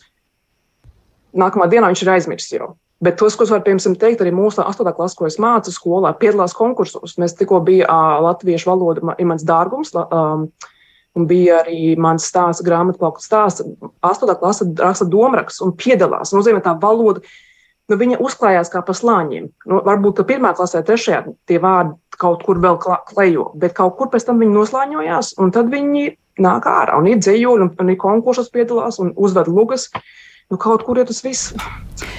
[1.33, 2.73] nākamā dienā, viņš ir aizmirsis jau.
[3.01, 4.91] Bet tos, ko es varu piemēram teikt, arī mūsu 8.
[4.93, 7.15] klasē, ko es mācu skolā, piedalās konkursos.
[7.17, 9.89] Mēs tikko bija uh, latviešu valoda, ir mans dārgums.
[9.97, 10.51] Um,
[11.19, 13.65] Un bija arī mans stāsts, grāmatplauka stāsts.
[14.05, 16.31] Astotā klase raksta domāraksts un piedalās.
[16.31, 17.19] Nozīmē tā valoda,
[17.91, 19.49] nu, viņa uzklājās kā pa slāņiem.
[19.67, 22.79] Nu, varbūt, ka pirmā klasē, trešajā tie vārdi kaut kur vēl
[23.11, 26.07] klejo, bet kaut kur pēc tam viņi noslāņojās, un tad viņi
[26.41, 29.89] nāk ārā un ir dzējoļi, un, un ir konkursos piedalās un uzved lugas.
[30.51, 31.53] Nu, kaut kur jau tas viss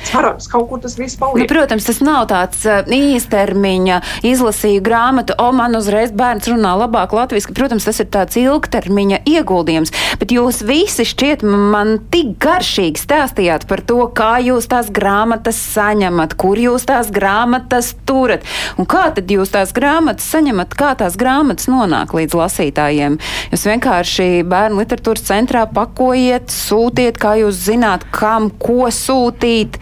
[0.07, 1.43] cerams, kaut kur tas viss paliek.
[1.43, 7.15] Nu, protams, tas nav tāds uh, īstermiņa izlasīju grāmatu, o man uzreiz bērns runā labāk
[7.17, 7.55] latviski.
[7.57, 13.83] Protams, tas ir tāds ilgtermiņa ieguldījums, bet jūs visi šķiet man tik garšīgi stāstījāt par
[13.89, 18.47] to, kā jūs tās grāmatas saņemat, kur jūs tās grāmatas turat
[18.81, 23.19] un kā tad jūs tās grāmatas saņemat, kā tās grāmatas nonāk līdz lasītājiem.
[23.53, 29.81] Jūs vienkārši bērnu literatūras centrā pakojiet, sūtiet, kā jūs zināt, kam ko sūtīt.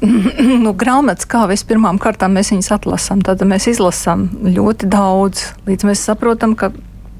[0.64, 6.04] nu, grāmatas, kā vispirmām kārtām mēs viņus atlasām, tad mēs izlasām ļoti daudz, līdz mēs
[6.06, 6.70] saprotam, ka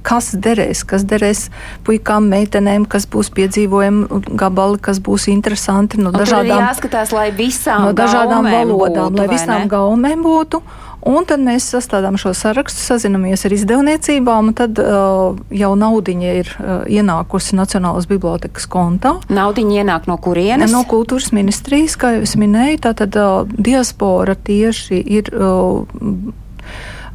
[0.06, 1.46] kas derēs, kas derēs
[1.86, 7.94] puikām, meitenēm, kas būs piedzīvojumi, gabali, kas būs interesanti no dažādām, jāskatās, lai visām no
[7.96, 10.62] dažādām valodām, būtu, lai visām gaumēm būtu.
[11.06, 16.50] Un tad mēs sastādām šo sarakstu, sazinamies ar izdevniecībām, un tad uh, jau naudiņa ir
[16.56, 19.12] uh, ienākusi Nacionālās bibliotekas kontā.
[19.30, 20.74] Naudiņa ienāk no kurienes?
[20.74, 25.30] No kultūras ministrijas, kā jau es minēju, tātad uh, diaspora tieši ir.
[25.30, 26.42] Uh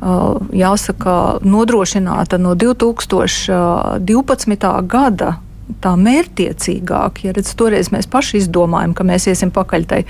[0.02, 4.74] jāsaka, nodrošināta no 2012.
[4.90, 5.38] gada
[5.82, 7.24] tā mērķtiecīgāk.
[7.26, 10.02] Ja redz, toreiz mēs paši izdomājam, ka mēs iesim pakaļ tai,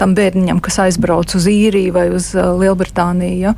[0.00, 3.38] tam bērniņam, kas aizbrauc uz īriju vai uz Lielbritāniju.
[3.40, 3.54] Ja?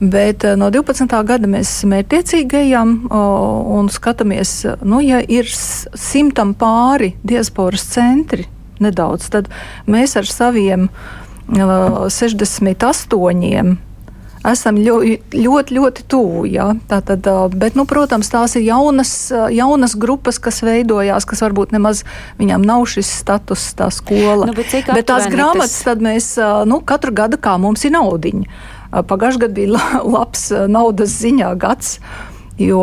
[0.00, 1.24] Bet no 12.
[1.28, 8.48] gada mēs mērķtiecīgi ejam un skatāmies, nu, ja ir simtam pāri diasporas centri
[8.80, 9.50] nedaudz, tad
[9.90, 10.88] mēs ar saviem
[11.50, 13.76] 68
[14.46, 16.44] esam ļoti, ļoti, ļoti tuvu.
[16.50, 16.70] Ja?
[16.90, 19.12] Tātad, bet, nu, protams, tās ir jaunas,
[19.52, 22.04] jaunas grupas, kas veidojās, kas varbūt nemaz
[22.40, 24.48] viņām nav šis status, tā skola.
[24.48, 25.86] Nu, bet, bet tās grāmatas, tas...
[25.90, 26.32] tad mēs
[26.68, 28.66] nu, katru gadu kā mums ir naudiņa.
[28.90, 31.98] Pagājušajā gadā bija labs naudas ziņā gads.
[32.60, 32.80] Jo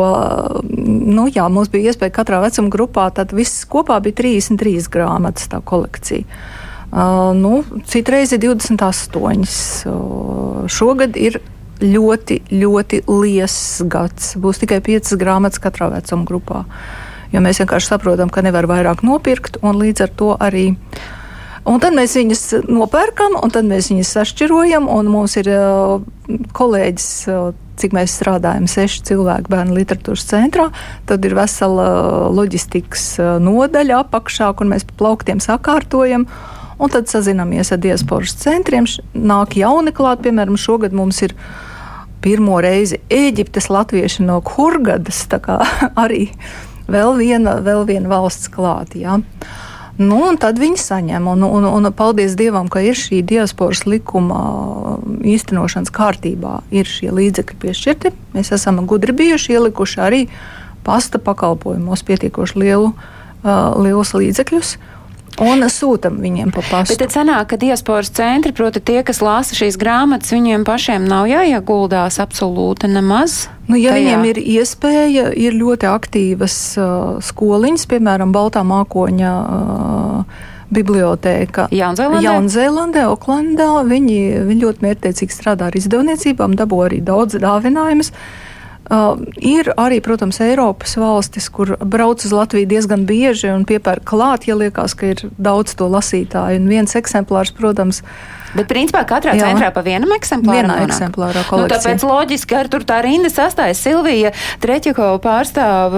[0.66, 5.60] nu, jā, mums bija iespēja katrā vecuma grupā, tad viss kopā bija 33 grāmatas, tā
[5.62, 6.26] kolekcija.
[6.88, 9.44] Uh, nu, citreiz ir 28.
[9.84, 11.36] Uh, šogad ir
[11.84, 13.58] ļoti, ļoti liels
[13.92, 14.32] gads.
[14.40, 16.64] Būs tikai 5 grāmatas katrā vecuma grupā.
[17.34, 20.66] Jo mēs vienkārši saprotam, ka nevar vairāk nopirkt, un līdz ar to arī.
[21.68, 24.88] Un tad mēs viņus nopērkam, un tad mēs viņus sašķirojam.
[25.12, 26.00] Mums ir uh,
[26.56, 30.70] kolēģis, uh, cik mēs strādājam, seši cilvēki bērnu literatūras centrā.
[31.06, 31.90] Tad ir vesela
[32.32, 36.24] loģistikas uh, nodaļa apakšā, kur mēs pa plauktiem sakārtojam.
[36.78, 38.86] Un tad sazināmies ar diasporas centriem.
[39.14, 41.34] Nāk jauni klāt, piemēram, šogad mums ir
[42.22, 45.24] pirmo reizi Eģiptes latvieši no Hurgadas.
[46.04, 46.28] arī
[46.86, 48.94] vēl viena, vēl viena valsts klāt.
[48.98, 49.18] Ja.
[49.98, 54.38] Nu, tad viņi saņem, un, un, un paldies Dievam, ka ir šī diasporas likuma
[55.26, 58.12] īstenošanas kārtībā, ir šie līdzekļi piešķirti.
[58.36, 60.20] Mēs esam gudri bijuši ielikuši arī
[60.86, 63.50] pasta pakalpojumos pietiekoši lielu, uh,
[63.82, 64.76] lielus līdzekļus.
[64.78, 64.94] Uh,
[65.44, 66.94] un sūtam viņiem pa pastu.
[66.94, 71.28] Bet tad sanāk, ka diasporas centri, proti tie, kas lasa šīs grāmatas, viņiem pašiem nav
[71.30, 73.46] jāieguldās absolūti nemaz.
[73.68, 74.00] Nu, ja tajā.
[74.00, 79.34] viņiem ir iespēja, ir ļoti aktīvas uh, skoliņas, piemēram, Baltā mākoņa.
[79.48, 83.70] Uh, bibliotēka Jaunzēlandē, Jaunzēlandē Oklandā.
[83.88, 84.18] Viņi,
[84.50, 88.12] viņi ļoti mērķtiecīgi strādā ar izdevniecībām, dabū arī daudz dāvinājumus.
[88.12, 88.47] Uh,
[88.88, 94.46] Uh, ir arī, protams, Eiropas valstis, kur brauc uz Latviju diezgan bieži un piepērk klāt,
[94.48, 96.62] ja liekas, ka ir daudz to lasītāju.
[96.62, 99.48] Un viens eksemplārs, protams, ir Bet, principā, katrā Jā.
[99.48, 100.70] centrā pa vienam eksemplāram.
[100.72, 104.32] Vienā eksemplārā nu, tāpēc loģiski, ka tur tā rinda sastājas Silvija
[104.62, 105.96] Treķikova pārstāv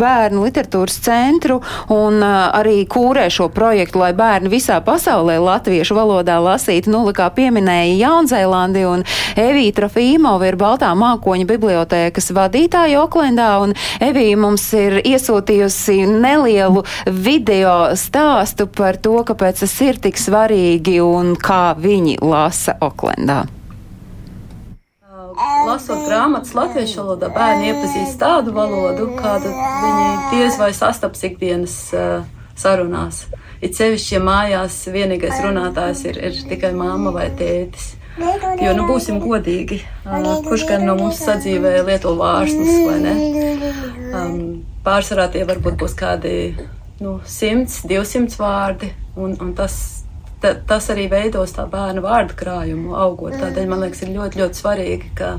[0.00, 1.60] bērnu literatūras centru
[1.94, 6.92] un arī kūrē šo projektu, lai bērni visā pasaulē latviešu valodā lasītu.
[6.92, 9.06] Nu, kā pieminēja Jaunzēlandi un
[9.40, 17.74] Evija Trofīmova ir Baltā mākoņa bibliotēkas vadītāja Oklendā un Evija mums ir iesūtījusi nelielu video
[17.98, 23.46] stāstu par to, kāpēc tas ir tik svarīgi un kā kā viņi lasa Oklendā?
[25.40, 32.24] Lasot grāmatas latviešu valodā, bērni iepazīst tādu valodu, kādu viņi diez vai sastaps ikdienas uh,
[32.58, 33.26] sarunās.
[33.62, 37.94] It sevišķi, ja mājās vienīgais runātājs ir, ir tikai mamma vai tētis.
[38.60, 43.14] Jo, nu, būsim godīgi, uh, kurš gan no mums sadzīvē lieto vārslus, vai ne?
[44.10, 44.42] Um,
[44.84, 46.34] pārsvarā tie varbūt būs kādi
[47.00, 49.99] nu, 100, 200 vārdi, un, un tas
[50.42, 53.36] ta, tas arī veidos tā bērnu vārdu krājumu augot.
[53.40, 55.32] Tādēļ man liekas, ir ļoti, ļoti svarīgi, ka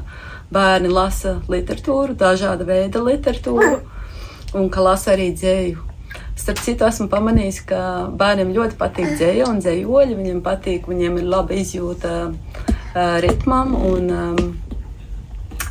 [0.53, 3.79] bērni lasa literatūru, dažāda veida literatūru,
[4.57, 5.87] un ka lasa arī dzēju.
[6.41, 7.81] Starp citu, esmu pamanījis, ka
[8.17, 10.17] bērniem ļoti patīk dzēja un dzējoļi.
[10.17, 14.39] Viņiem patīk, viņiem ir laba izjūta uh, ritmam un um,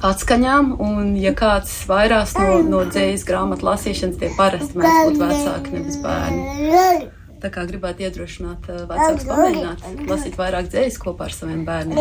[0.07, 0.75] atskaņām.
[0.85, 5.99] Un, ja kāds vairās no, no dzējas grāmatu lasīšanas, tie parasti mēdz būt vecāki, nevis
[6.05, 7.11] bērni.
[7.41, 11.97] Tā kā gribētu iedrošināt uh, vecākus pamēģināt lasīt vairāk dzējas kopā ar saviem bērniem.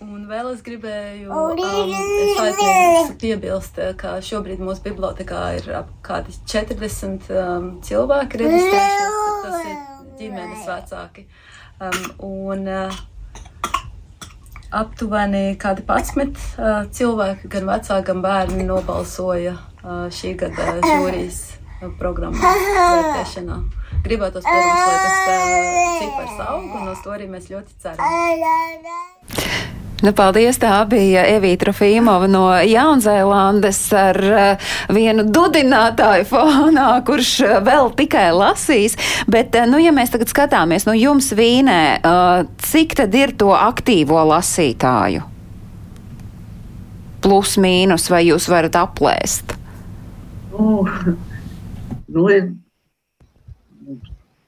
[0.00, 1.58] Un vēl es gribēju um,
[3.20, 9.20] piebilst, ka šobrīd mūsu bibliotekā ir ap kādi 40 um, cilvēki reģistrējušies.
[9.44, 9.76] Tas ir
[10.22, 11.26] ģimenes vecāki.
[11.80, 12.96] Um, un, uh,
[14.80, 21.59] aptuveni kādi 11 uh, cilvēki, gan vecāki, gan bērni, nobalsoja uh, šī gada žūrijas
[21.98, 23.58] programmu vērtēšanā.
[24.04, 28.00] Gribētu, protams, lai tas uh, cipars aug, un uz to arī mēs ļoti ceram.
[30.00, 30.56] Nu, paldies!
[30.56, 38.30] Tā bija Evīta Rofīmova no Jaunzēlandes ar uh, vienu dudinātāju fonā, kurš uh, vēl tikai
[38.32, 38.96] lasīs.
[39.28, 43.52] Bet, uh, nu, ja mēs tagad skatāmies, nu, jums vīnē, uh, cik tad ir to
[43.52, 45.26] aktīvo lasītāju?
[47.20, 49.58] Plus, mīnus, vai jūs varat aplēst?
[50.56, 50.88] Oh
[52.10, 52.26] nu,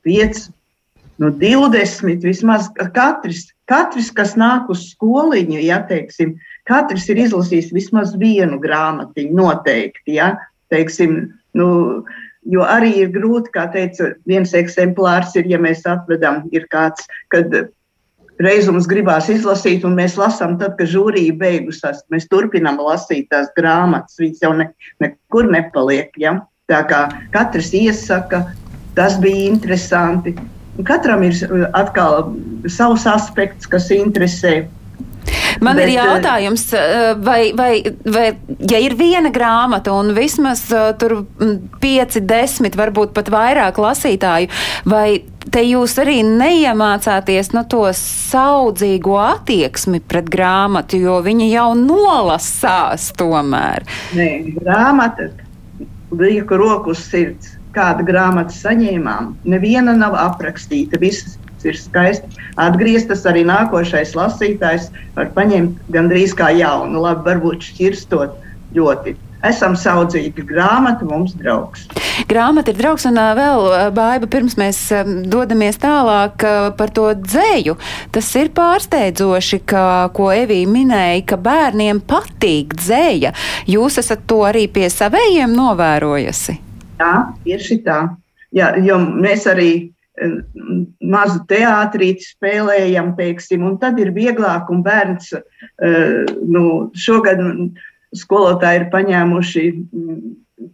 [0.03, 0.43] 5,
[1.23, 6.35] nu, 20 vismaz katrs, katrs, kas nāk uz skoliņu, ja teiksim,
[6.69, 10.35] katrs ir izlasījis vismaz vienu grāmatiņu noteikti, ja,
[10.73, 11.69] teiksim, nu,
[12.49, 17.55] jo arī ir grūti, kā teica, viens eksemplārs ir, ja mēs atvedam, ir kāds, kad
[18.43, 23.51] reiz mums gribās izlasīt, un mēs lasām, tad, kad žūrija beigusies, mēs turpinām lasīt tās
[23.57, 24.71] grāmatas, viņas jau ne,
[25.03, 26.11] nekur nepaliek.
[26.19, 26.41] Ja?
[26.71, 28.45] Tā kā katrs iesaka,
[28.95, 30.37] tas bija interesanti.
[30.87, 32.31] Katram ir uh, atkal
[32.71, 34.63] savs aspekts, kas interesē.
[35.63, 38.29] Man Bet, ir uh, jautājums, uh, vai, vai, vai,
[38.71, 40.65] ja ir viena grāmata un vismaz
[41.03, 44.51] tur mm, pieci, desmit, varbūt pat vairāk lasītāju,
[44.87, 45.07] vai
[45.53, 53.87] te jūs arī neiemācāties no to saudzīgo attieksmi pret grāmatu, jo viņi jau nolasās tomēr?
[54.15, 54.29] Nē,
[54.63, 55.33] grāmata,
[56.19, 57.57] lieku roku uz sirds.
[57.73, 61.01] kāda grāmata saņēmām, neviena nav aprakstīta.
[61.01, 62.29] Visas ir skaisti
[62.61, 63.25] atgrieztas.
[63.29, 68.37] Arī nākošais lasītājs var paņemt gandrīz kā jaunu, labi, varbūt šķirstot
[68.77, 69.17] ļoti.
[69.47, 71.89] Esam saudzīgi grāmata, mums draugs.
[72.29, 74.79] Grāmata ir draugs, un vēl baiva pirms mēs
[75.31, 76.45] dodamies tālāk
[76.79, 77.77] par to dzēju.
[78.15, 79.85] Tas ir pārsteidzoši, ka,
[80.17, 83.33] ko Evija minēja, ka bērniem patīk dzēja.
[83.71, 86.59] Jūs esat to arī pie savējiem novērojusi?
[87.01, 88.03] Jā, tieši tā.
[88.53, 89.71] Jā, jo mēs arī
[91.01, 95.33] mazu teātrīti spēlējam, teiksim, un tad ir vieglāk, un bērns
[95.81, 97.41] nu, šogad
[98.13, 99.65] skolotāji ir paņēmuši,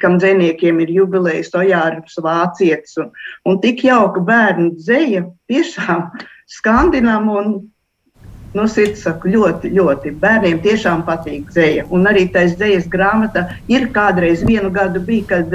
[0.03, 3.11] kam dziniekiem ir jubilejas, ojārs vācietis, un,
[3.49, 6.07] un tik jauka bērnu dzēja tiešām
[6.49, 7.51] skandinam un
[8.55, 10.15] no nu, sirds saku, ļoti, ļoti.
[10.23, 11.85] Bērniem tiešām patīk dzēja.
[11.95, 15.53] Un arī tais dzējas grāmatā ir kādreiz vienu gadu bija, kad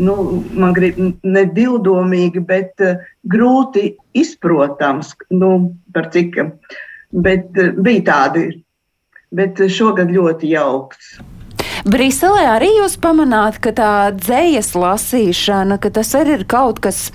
[0.00, 0.14] nu,
[0.54, 5.50] man grib ne divdomīgi, bet uh, grūti izprotams, nu,
[5.94, 6.38] par cik.
[7.10, 8.46] Bet uh, bija tādi,
[9.34, 11.18] bet šogad ļoti jauks.
[11.88, 17.08] Briselē arī jūs pamanāt, ka tā dzējas lasīšana, ka tas arī ir kaut kas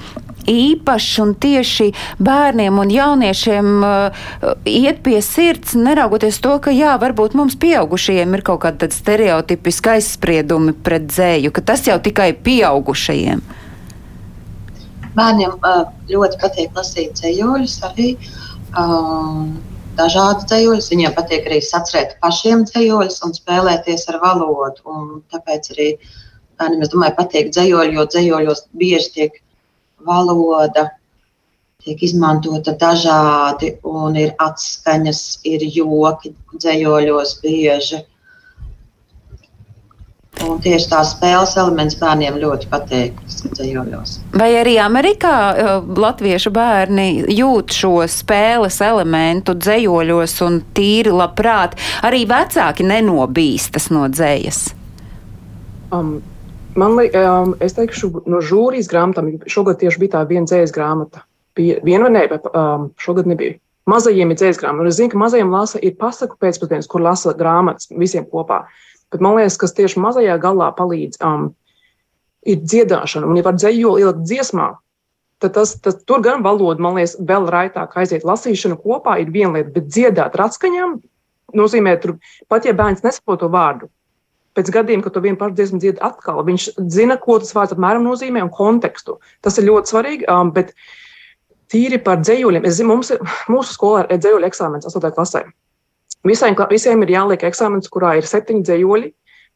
[0.50, 4.24] īpašs un tieši bērniem un jauniešiem uh,
[4.70, 10.76] iet pie sirds, neraugoties to, ka jā, varbūt mums pieaugušajiem ir kaut kāda stereotipiska aizspriedumi
[10.86, 13.46] pret dzēju, ka tas jau tikai pieaugušajiem.
[15.16, 18.12] Bērniem uh, ļoti patīk lasīt dzējoļus arī.
[18.76, 19.46] Uh,
[20.00, 20.92] dažādi dzējoļus.
[20.94, 24.84] Viņiem patīk arī sacerēt pašiem dzējoļus un spēlēties ar valodu.
[24.90, 25.90] Un tāpēc arī
[26.60, 29.42] bērniem, es domāju, patīk dzējoļi, jo dzējoļos bieži tiek
[30.06, 30.90] valoda
[31.86, 38.02] tiek izmantota dažādi, un ir atskaņas, ir joki dzējoļos bieži.
[40.46, 43.18] Un tieši tā spēles elements bērniem ļoti patīk.
[44.36, 45.74] Vai arī Amerikā uh,
[46.06, 51.76] latviešu bērni jūt šo spēles elementu dzējoļos un tīri labprāt?
[52.06, 54.68] Arī vecāki nenobīstas no dzējas.
[55.96, 56.18] Um,
[56.76, 61.24] Man liekas, um, es teikšu, no žūrijas grāmatām, šogad tieši bija tā viena dzējas grāmata.
[61.56, 63.56] Bija viena vai nē, bet um, šogad nebija.
[63.88, 64.90] Mazajiem ir dzējas grāmata.
[64.92, 68.66] Es zinu, ka mazajiem lasa ir pasaku pēcpusdienas, kur lasa grāmatas visiem kopā.
[69.16, 71.50] Bet man liekas, kas tieši mazajā galā palīdz, um,
[72.46, 73.28] ir dziedāšana.
[73.30, 74.70] Un, ja var dzēju ielikt dziesmā,
[75.44, 78.28] tad tas, tas tur gan valoda, man liekas, vēl raitāk aiziet.
[78.28, 81.00] Lasīšana kopā ir viena lieta, bet dziedāt atskaņām
[81.56, 82.18] nozīmē, tur,
[82.52, 83.90] pat ja bērns nesaprot to vārdu,
[84.56, 88.06] pēc gadiem, kad to vienu pašu dziesmu dzied atkal, viņš zina, ko tas vārds apmēram
[88.08, 89.20] nozīmē un kontekstu.
[89.44, 90.28] Tas ir ļoti svarīgi.
[90.32, 90.74] Um, bet
[91.72, 95.12] tīri par dzējuļiem, es zinu, mums ir, mūsu skolā ir dzējuļu eksāmens 8.
[95.18, 95.44] klasē.
[96.26, 99.12] Visiem, visiem ir jāliek eksāmens, kurā ir septiņi dzējuļi.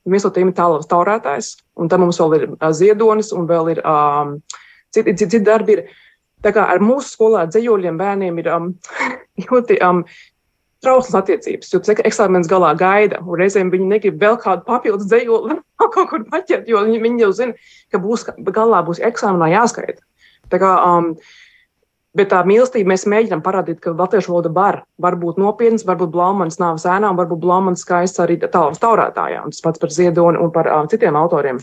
[0.10, 2.46] Viens no tiem ir tālāks taurētājs, un tam mums vēl ir
[2.78, 4.38] ziedonis, un vēl ir um,
[4.94, 5.78] citi, citi, citi darbi.
[5.78, 6.06] Ir.
[6.46, 8.70] Tā kā ar mūsu skolā dzējuļiem bērniem ir um,
[9.50, 10.06] ļoti um,
[10.84, 15.60] trauslas attiecības, jo tas eksāmenis galā gaida, un reizēm viņi negrib vēl kādu papildus dzējoli
[15.82, 20.02] kaut kur paķert, jo viņi, viņi jau zina, ka būs galā būs eksāmenā jāskaita.
[20.50, 21.14] Tā kā, um,
[22.18, 26.58] Bet tā mīlestība mēs mēģinām parādīt, ka latviešu valoda var, var būt nopietnas, varbūt Blaumanis
[26.62, 29.44] nav sēnā, varbūt Blaumanis skaists arī tālāk taurētājā.
[29.46, 31.62] Un tas pats par Ziedoni un par uh, citiem autoriem.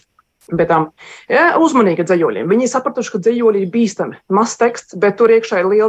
[0.55, 0.85] Bet um,
[1.27, 2.47] ja, uzmanīgi dzējoļiem.
[2.47, 4.19] Viņi sapratuši, ka dzējoļi ir bīstami.
[4.31, 5.89] Mazs teksts, bet tur iekšā ir liela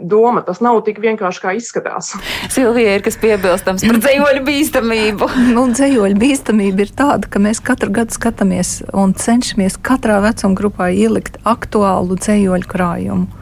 [0.00, 0.40] doma.
[0.46, 2.14] Tas nav tik vienkārši kā izskatās.
[2.48, 5.28] Silvija ir kas piebilstams par dzējoļu bīstamību.
[5.56, 10.88] nu, dzējoļu bīstamība ir tāda, ka mēs katru gadu skatāmies un cenšamies katrā vecuma grupā
[10.96, 13.37] ielikt aktuālu dzējoļu krājumu.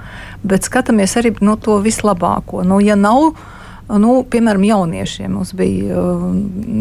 [0.46, 2.64] Bet skatāmies arī no to vislabāko.
[2.66, 3.34] Nu, ja nav,
[3.86, 6.22] Nu, piemēram, jauniešiem mums bija, uh,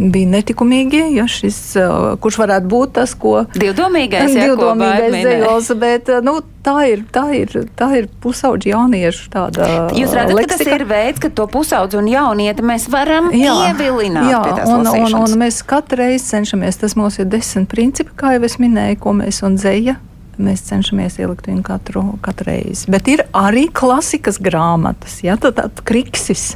[0.09, 6.09] bija netikumīgi, ja šis, uh, kurš varētu būt tas, ko divdomīgais, ja, divdomīgais dzējos, bet
[6.25, 9.69] nu, tā ir, tā ir, tā ir pusauģi jauniešu tāda.
[9.93, 10.57] Jūs redzat, leksika.
[10.57, 14.89] ka tas ir veids, ka to pusaudzi un jaunieti mēs varam jā, ievilināt jā, un,
[14.89, 18.97] un, un mēs katru reizi cenšamies, tas mums ir desmit principi, kā jau es minēju,
[19.05, 19.99] ko mēs un dzēja
[20.41, 22.89] mēs cenšamies ielikt viņu katru, katru reizi.
[22.91, 26.53] Bet ir arī klasikas grāmatas, ja tā tad kriksis.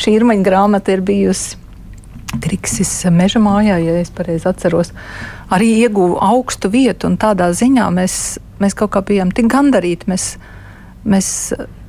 [0.00, 1.58] Šī īrmaņa grāmata ir bijusi.
[2.40, 4.92] Kriksis meža mājā, ja es pareizi atceros,
[5.50, 7.10] arī ieguva augstu vietu.
[7.18, 8.14] Tādā ziņā mēs,
[8.62, 10.06] mēs kaut kā bijām tik gandarīti.
[10.12, 10.28] Mēs,
[11.02, 11.32] mēs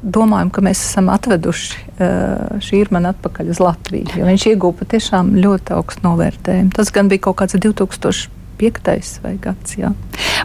[0.02, 4.26] domājam, ka mēs esam atveduši uh, šī ir man atpakaļ uz Latviju.
[4.26, 6.74] Viņš ieguva patiešām ļoti augstu novērtējumu.
[6.74, 9.78] Tas gan bija kaut kāds 2000 piektais vai gads.
[9.80, 9.94] Jā.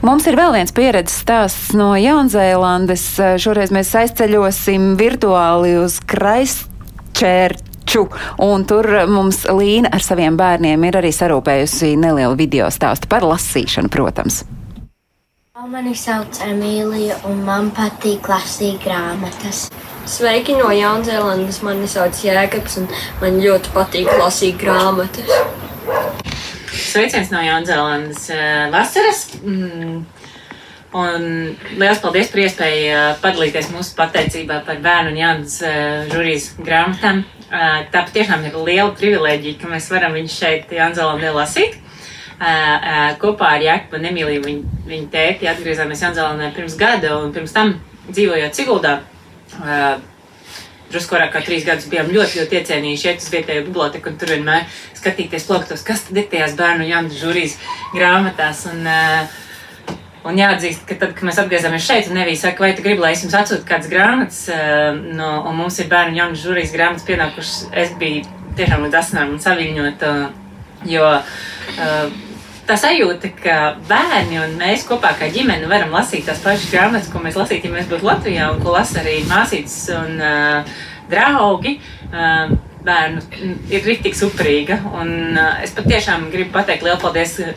[0.04, 3.06] Mums ir vēl viens pieredzes stāsts no Jaunzēlandes.
[3.42, 8.06] Šoreiz mēs aizceļosim virtuāli uz Kraistčērču.
[8.44, 13.92] Un tur mums Līna ar saviem bērniem ir arī sarūpējusi nelielu video stāstu par lasīšanu,
[13.92, 14.44] protams.
[15.66, 19.64] Mani sauc Emīlija, un man patīk lasīt grāmatas.
[20.06, 21.58] Sveiki no Jaunzēlandes.
[21.66, 22.86] Mani sauc Jēkabs, un
[23.22, 25.32] man ļoti patīk lasīt grāmatas.
[26.76, 29.26] Sveiciens no Jaunzēlandes eh, vasaras.
[29.42, 30.02] Mm.
[30.96, 31.24] Un
[31.76, 37.24] liels paldies par iespēju eh, padalīties mūsu pateicībā par bērnu un jaunas uh, žūrijas grāmatām.
[37.46, 41.76] Tā patiešām ir liela privilēģija, ka mēs varam viņus šeit Jaunzēlandē lasīt.
[43.22, 47.76] Kopā ar Jēkbu un Emīliju viņa, viņa tēti atgriezāmies Jaunzēlandē pirms gada un pirms tam
[48.10, 48.96] dzīvojot Siguldā.
[50.90, 54.30] Drusku vairāk kā trīs gadus bijām ļoti, ļoti iecienījuši iet uz vietējo biblioteku un tur
[54.34, 57.58] vienmēr skatīties plaktos, kas tad ir tajās bērnu jaunas žūrijas
[57.96, 58.68] grāmatās.
[58.72, 59.42] Un, uh,
[60.26, 63.12] Un jāatzīst, ka tad, kad mēs atgriezāmies šeit, un Nevija saka, vai tu gribi, lai
[63.14, 67.68] es jums atsūtu kādas grāmatas, uh, no, un mums ir bērnu jaunas žūrijas grāmatas pienākušas,
[67.84, 68.24] es biju
[68.58, 70.02] tiešām līdz asinām un saviņot,
[70.90, 72.25] jo uh,
[72.66, 73.56] tā sajūta, ka
[73.88, 77.76] bērni un mēs kopā kā ģimene varam lasīt tās pašas grāmatas, ko mēs lasītu, ja
[77.76, 80.78] mēs būtu Latvijā, un ko lasa arī māsītes un uh,
[81.10, 81.78] draugi.
[82.10, 82.56] Uh,
[82.86, 83.22] bērnu
[83.72, 84.78] ir rīktīgi superīga.
[84.94, 87.52] Un, uh, es patiešām gribu pateikt lielu paldies uh,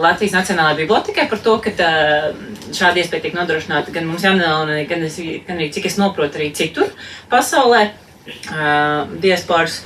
[0.00, 2.28] Latvijas Nacionālajai Bibliotekai par to, ka uh,
[2.72, 6.50] šāda iespēja tiek nodrošināta gan mums Jānelonai, gan, es, gan arī, cik es noprotu, arī
[6.56, 6.92] citur
[7.32, 7.84] pasaulē,
[8.54, 9.82] uh, diasporas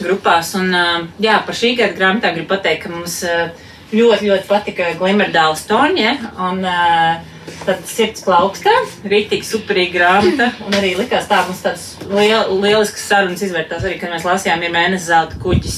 [0.00, 0.54] grupās.
[0.58, 4.92] Un, uh, jā, par šī gada grāmatām gribu pateikt, ka mums uh, ļoti, ļoti patika
[4.98, 6.16] Glimerdāla Stonja.
[6.48, 7.34] Un, uh,
[7.66, 8.72] Tad sirds plaukstā,
[9.06, 10.48] rītīgi superīga grāmata.
[10.66, 14.74] Un arī likās tā, mums tāds liel, lielisks sarunas izvērtās arī, kad mēs lasījām, ir
[14.74, 15.76] mēnesis zelta kuģis.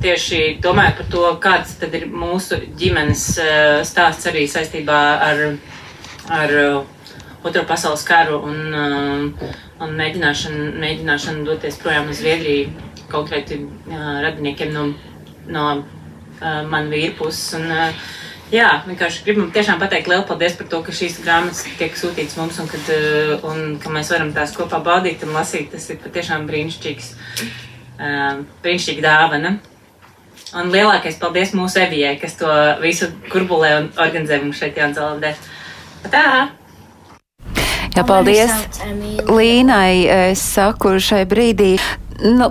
[0.00, 3.26] Tieši domājot par to, kāds tad ir mūsu ģimenes
[3.88, 5.44] stāsts arī saistībā ar,
[6.40, 6.56] ar
[7.40, 8.74] Otro pasaules karu un,
[9.80, 12.68] un mēģināšanu, mēģināšanu doties projām uz Zviedriju
[13.08, 14.90] konkrēti radiniekiem no,
[15.48, 15.64] no
[16.40, 17.54] man vīru puses.
[17.58, 17.70] Un,
[18.52, 22.60] jā, vienkārši gribam tiešām pateikt lielu paldies par to, ka šīs grāmatas tiek sūtītas mums
[22.62, 22.92] un, kad,
[23.46, 25.70] un ka mēs varam tās kopā baudīt un lasīt.
[25.74, 27.10] Tas ir patiešām brīnišķīgs,
[28.64, 29.58] brīnišķīga dāvana.
[30.50, 32.50] Un lielākais paldies mūsu Evijai, kas to
[32.82, 35.36] visu kurbulē un organizē mums šeit Jānzelandē.
[36.10, 36.24] Tā!
[37.90, 38.50] Jā, paldies
[39.30, 40.06] Līnai.
[40.30, 41.76] Es saku šai brīdī.
[42.20, 42.50] Nu,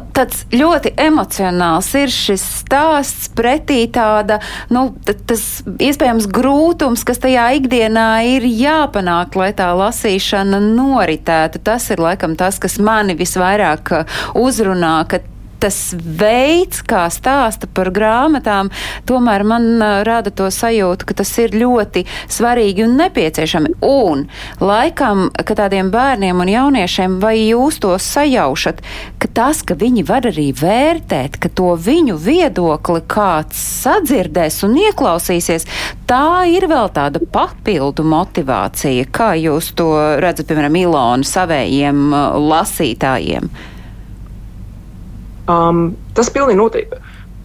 [0.53, 4.39] ļoti emocionāls ir šis stāsts pretī tāda,
[4.73, 11.61] nu, tas iespējams grūtums, kas tajā ikdienā ir jāpanāk, lai tā lasīšana noritētu.
[11.61, 13.93] Tas ir laikam tas, kas mani visvairāk
[14.39, 15.21] uzrunā, ka
[15.59, 18.71] tas veids, kā stāsta par grāmatām,
[19.09, 23.75] tomēr man rada to sajūtu, ka tas ir ļoti svarīgi un nepieciešami.
[23.85, 24.25] Un
[24.63, 28.81] laikam, ka tādiem bērniem un jauniešiem, vai jūs to sajaušat,
[29.19, 35.67] ka tas, ka viņi var arī vērtēt, ka to viņu viedokli kāds sadzirdēs un ieklausīsies,
[36.09, 39.09] tā ir vēl tāda papildu motivācija.
[39.13, 39.91] Kā jūs to
[40.21, 42.07] redzat, piemēram, Ilonu savējiem
[42.49, 43.51] lasītājiem?
[45.49, 46.99] Um, tas pilnīgi noteikti.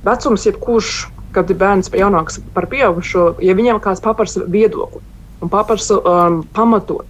[0.05, 0.93] Vecums, jebkurš,
[1.35, 5.01] kad ir bērns jaunāks par pieaugušo, ja viņam kāds paprasa viedokli
[5.43, 7.07] un paprasa um, pamatot,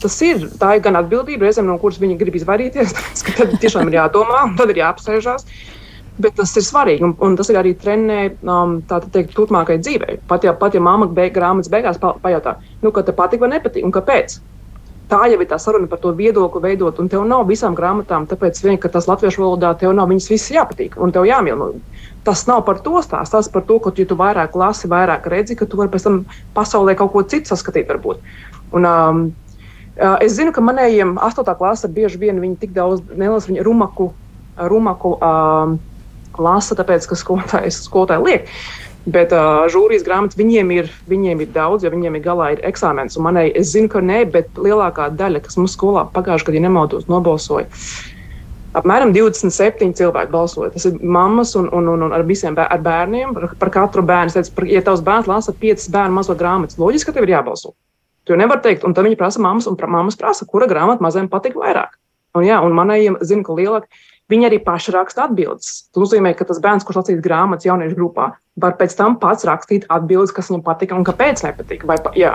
[0.00, 2.94] tas ir, ir gan atbildība, reizēm no kuras viņi grib izvairīties,
[3.36, 5.48] tad tiešām ir jādomā, tad ir jāapsēžās.
[6.16, 10.14] Bet tas ir svarīgi, un, un tas ir arī trenē um, teikt, turpmākajai dzīvei.
[10.30, 13.50] Pat ja, pat ja mamma beig, grāmatas beigās pa, pajautā, nu, ka te patīk vai
[13.52, 14.38] nepatīk, un kāpēc
[15.10, 18.58] tā jau ir tā saruna par to viedokli veidot, un tev nav visām grāmatām, tāpēc
[18.64, 21.58] vien, ka tas latviešu valodā tev nav viņas visas jāpatīk, un tev jāmīl.
[21.60, 25.28] Nu, tas nav par to stāsts, tas par to, ka, ja tu vairāk lasi, vairāk
[25.30, 26.22] redzi, ka tu vari pēc tam
[26.56, 28.24] pasaulē kaut ko citu saskatīt, varbūt.
[28.74, 29.20] Un, um,
[29.94, 31.54] uh, es zinu, ka manējiem 8.
[31.58, 34.10] klasē bieži vien viņi tik daudz nelasa, viņa rumaku,
[34.72, 35.78] rumaku um,
[36.36, 38.50] lasa, tāpēc, ka skolotājs skolotāji liek.
[38.50, 42.62] Uh, Bet uh, žūrijas grāmatas viņiem ir, viņiem ir daudz, jo viņiem ir galā ir
[42.66, 43.14] eksāmens.
[43.14, 46.64] Un manai, es zinu, ka nē, bet lielākā daļa, kas mums skolā pagājušajā gadā, ja
[46.64, 47.68] nemaldos, nobalsoja.
[48.76, 50.72] Apmēram 27 cilvēki balsoja.
[50.74, 53.30] Tas ir mammas un, un, un, un ar visiem bēr, ar bērniem.
[53.36, 54.34] Par, par katru bērnu.
[54.34, 57.72] Teicu, par, ja tavs bērns lasa 5 bērnu mazo grāmatu, loģiski, ka tev ir jābalso.
[58.26, 61.54] Tu nevari teikt, un tad viņi prasa mammas, un mammas prasa, kura grāmata mazajam patīk
[61.56, 61.94] vairāk.
[62.36, 63.86] Un, jā, un manējiem zina, ka lielāk
[64.26, 65.84] Viņi arī paši raksta atbildes.
[65.94, 69.84] Tas nozīmē, ka tas bērns, kurš lasīs grāmatas jauniešu grupā, var pēc tam pats rakstīt
[69.92, 71.86] atbildes, kas viņam patika un kāpēc nepatika.
[71.86, 72.32] Vai, jā.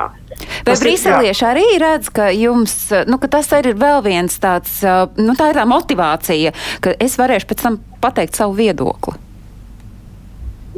[0.67, 2.77] Vai brīselieši arī redz, ka jums,
[3.09, 4.77] nu, ka tas arī ir vēl viens tāds,
[5.19, 6.53] nu, tā ir tā motivācija,
[6.85, 9.17] ka es varēšu pēc tam pateikt savu viedokli?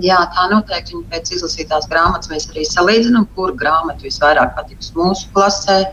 [0.01, 0.95] Jā, tā noteikti.
[0.97, 5.84] Un pēc izlasītās grāmatas mēs arī salīdzinām, kur grāmata visvairāk patiks mūsu klasē,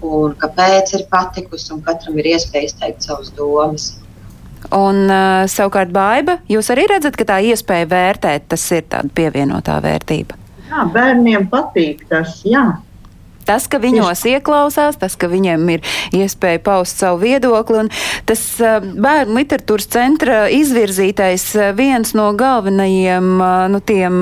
[0.00, 3.90] un kāpēc ir patikusi, un katram ir iespēja izteikt savas domas.
[4.74, 5.06] Un
[5.52, 10.38] savukārt baiva, jūs arī redzat, ka tā iespēja vērtēt, tas ir tāda pievienotā vērtība.
[10.66, 12.64] Jā, bērniem patīk tas, jā.
[13.46, 15.84] Tas, ka viņos ieklausās, tas, ka viņiem ir
[16.16, 17.90] iespēja paust savu viedokli, un
[18.26, 21.44] tas bērnu literatūras centra izvirzītais
[21.78, 23.28] viens no galvenajiem
[23.72, 24.18] nu, tiem,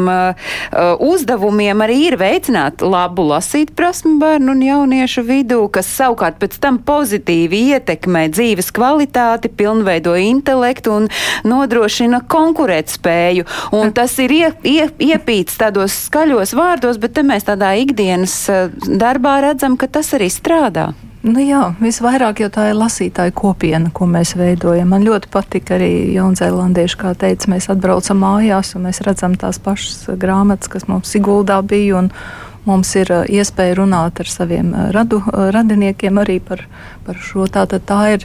[1.08, 6.78] uzdevumiem arī ir veicināt labu lasīt prasmu bērnu un jauniešu vidū, kas savukārt pēc tam
[6.84, 11.08] pozitīvi ietekmē dzīves kvalitāti, pilnveido intelektu un
[11.48, 13.48] nodrošina konkurētspēju.
[13.74, 18.36] Un tas ir ie, ie, iepīts tādos skaļos vārdos, bet te mēs tādā ikdienas
[18.84, 20.92] darbā darbā redzam, ka tas arī strādā.
[21.24, 24.90] Nu jā, visvairāk jau tā ir lasītāja kopiena, ko mēs veidojam.
[24.92, 30.10] Man ļoti patīk arī Jaunzēlandieši, kā teica, mēs atbraucam mājās un mēs redzam tās pašas
[30.20, 32.02] grāmatas, kas mums Siguldā bija.
[32.02, 32.10] Un,
[32.64, 36.62] Mums ir iespēja runāt ar saviem radu, radiniekiem arī par,
[37.04, 37.44] par šo.
[37.44, 38.22] Tātad tā ir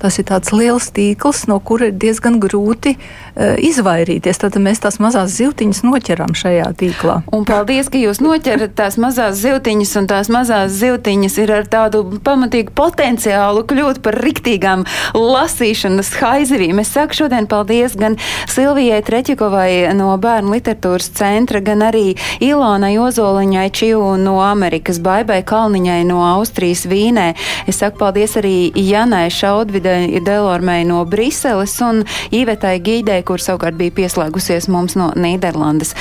[0.00, 4.40] Tas ir tāds liels tīkls, no kura ir diezgan grūti uh, izvairīties.
[4.40, 7.18] Tad mēs tās mazās zivtiņas noķeram šajā tīklā.
[7.36, 12.02] Un paldies, ka jūs noķerat tās mazās zivtiņas, un tās mazās zivtiņas ir ar tādu
[12.24, 14.86] pamatīgu potenciālu kļūt par riktīgām
[15.16, 16.80] lasīšanas haizivīm.
[16.80, 18.16] Es saku šodien paldies gan
[18.50, 26.00] Silvijai Treķikovai no Bērnu literatūras centra, gan arī Ilonai Ozoliņai Čiu no Amerikas, Baibai Kalniņai
[26.08, 27.28] no Austrijas Vīnē.
[27.68, 29.89] Es saku paldies arī Janai Šaudvidai
[30.24, 32.02] Delormei no Briseles un
[32.34, 35.94] Īvetai Gīdei, kur savukārt bija pieslēgusies mums no Nīderlandes.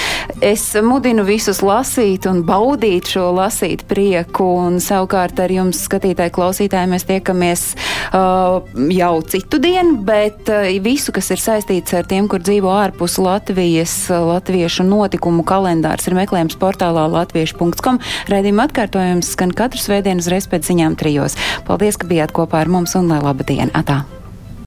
[0.46, 6.92] Es mudinu visus lasīt un baudīt šo lasīt prieku, un savukārt ar jums, skatītāji, klausītāji,
[6.92, 8.62] mēs tiekamies uh,
[8.94, 13.96] jau citu dienu, bet uh, visu, kas ir saistīts ar tiem, kur dzīvo ārpus Latvijas,
[14.14, 18.02] uh, latviešu notikumu kalendārs ir meklējums portālā latviešu.com.
[18.32, 21.38] Redījuma atkārtojums skan katru svētdienu uzreiz pēc ziņām trijos.
[21.68, 23.79] Paldies, ka bijāt kopā ar mums un lai laba diena!
[23.80, 24.19] 하다.